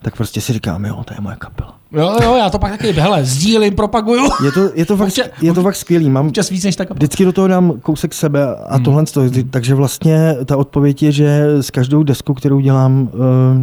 tak 0.03 0.17
prostě 0.17 0.41
si 0.41 0.53
říkám, 0.53 0.85
jo, 0.85 1.03
to 1.05 1.15
je 1.15 1.21
moje 1.21 1.37
kapela. 1.39 1.75
Jo, 1.93 2.17
jo, 2.23 2.37
já 2.37 2.51
to 2.51 2.59
pak 2.59 2.71
taky, 2.71 2.93
hele, 2.93 3.25
sdílím, 3.25 3.75
propaguju. 3.75 4.25
Je 4.45 4.53
to, 4.53 4.71
je 4.75 4.87
to, 4.87 4.97
fakt, 4.97 5.19
je 5.43 5.53
to 5.53 5.63
fakt 5.63 5.77
skvělý. 5.77 6.11
Mám, 6.11 6.27
Občas 6.27 6.51
víc 6.51 6.65
než 6.65 6.77
ta 6.77 6.85
kapela. 6.85 6.97
Vždycky 6.97 7.25
do 7.25 7.33
toho 7.33 7.49
dám 7.49 7.73
kousek 7.83 8.15
sebe 8.15 8.57
a 8.57 8.75
Hmm. 8.75 8.85
tohle. 8.85 9.05
To, 9.07 9.23
takže 9.51 9.75
vlastně 9.75 10.37
ta 10.45 10.57
odpověď 10.57 11.03
je, 11.03 11.13
že 11.13 11.45
s 11.61 11.71
každou 11.71 12.03
deskou, 12.03 12.35
kterou 12.35 12.61
dělám, 12.61 13.09
eh, 13.15 13.19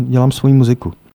dělám 0.09 0.31
svoji 0.31 0.53
muziku. 0.53 0.93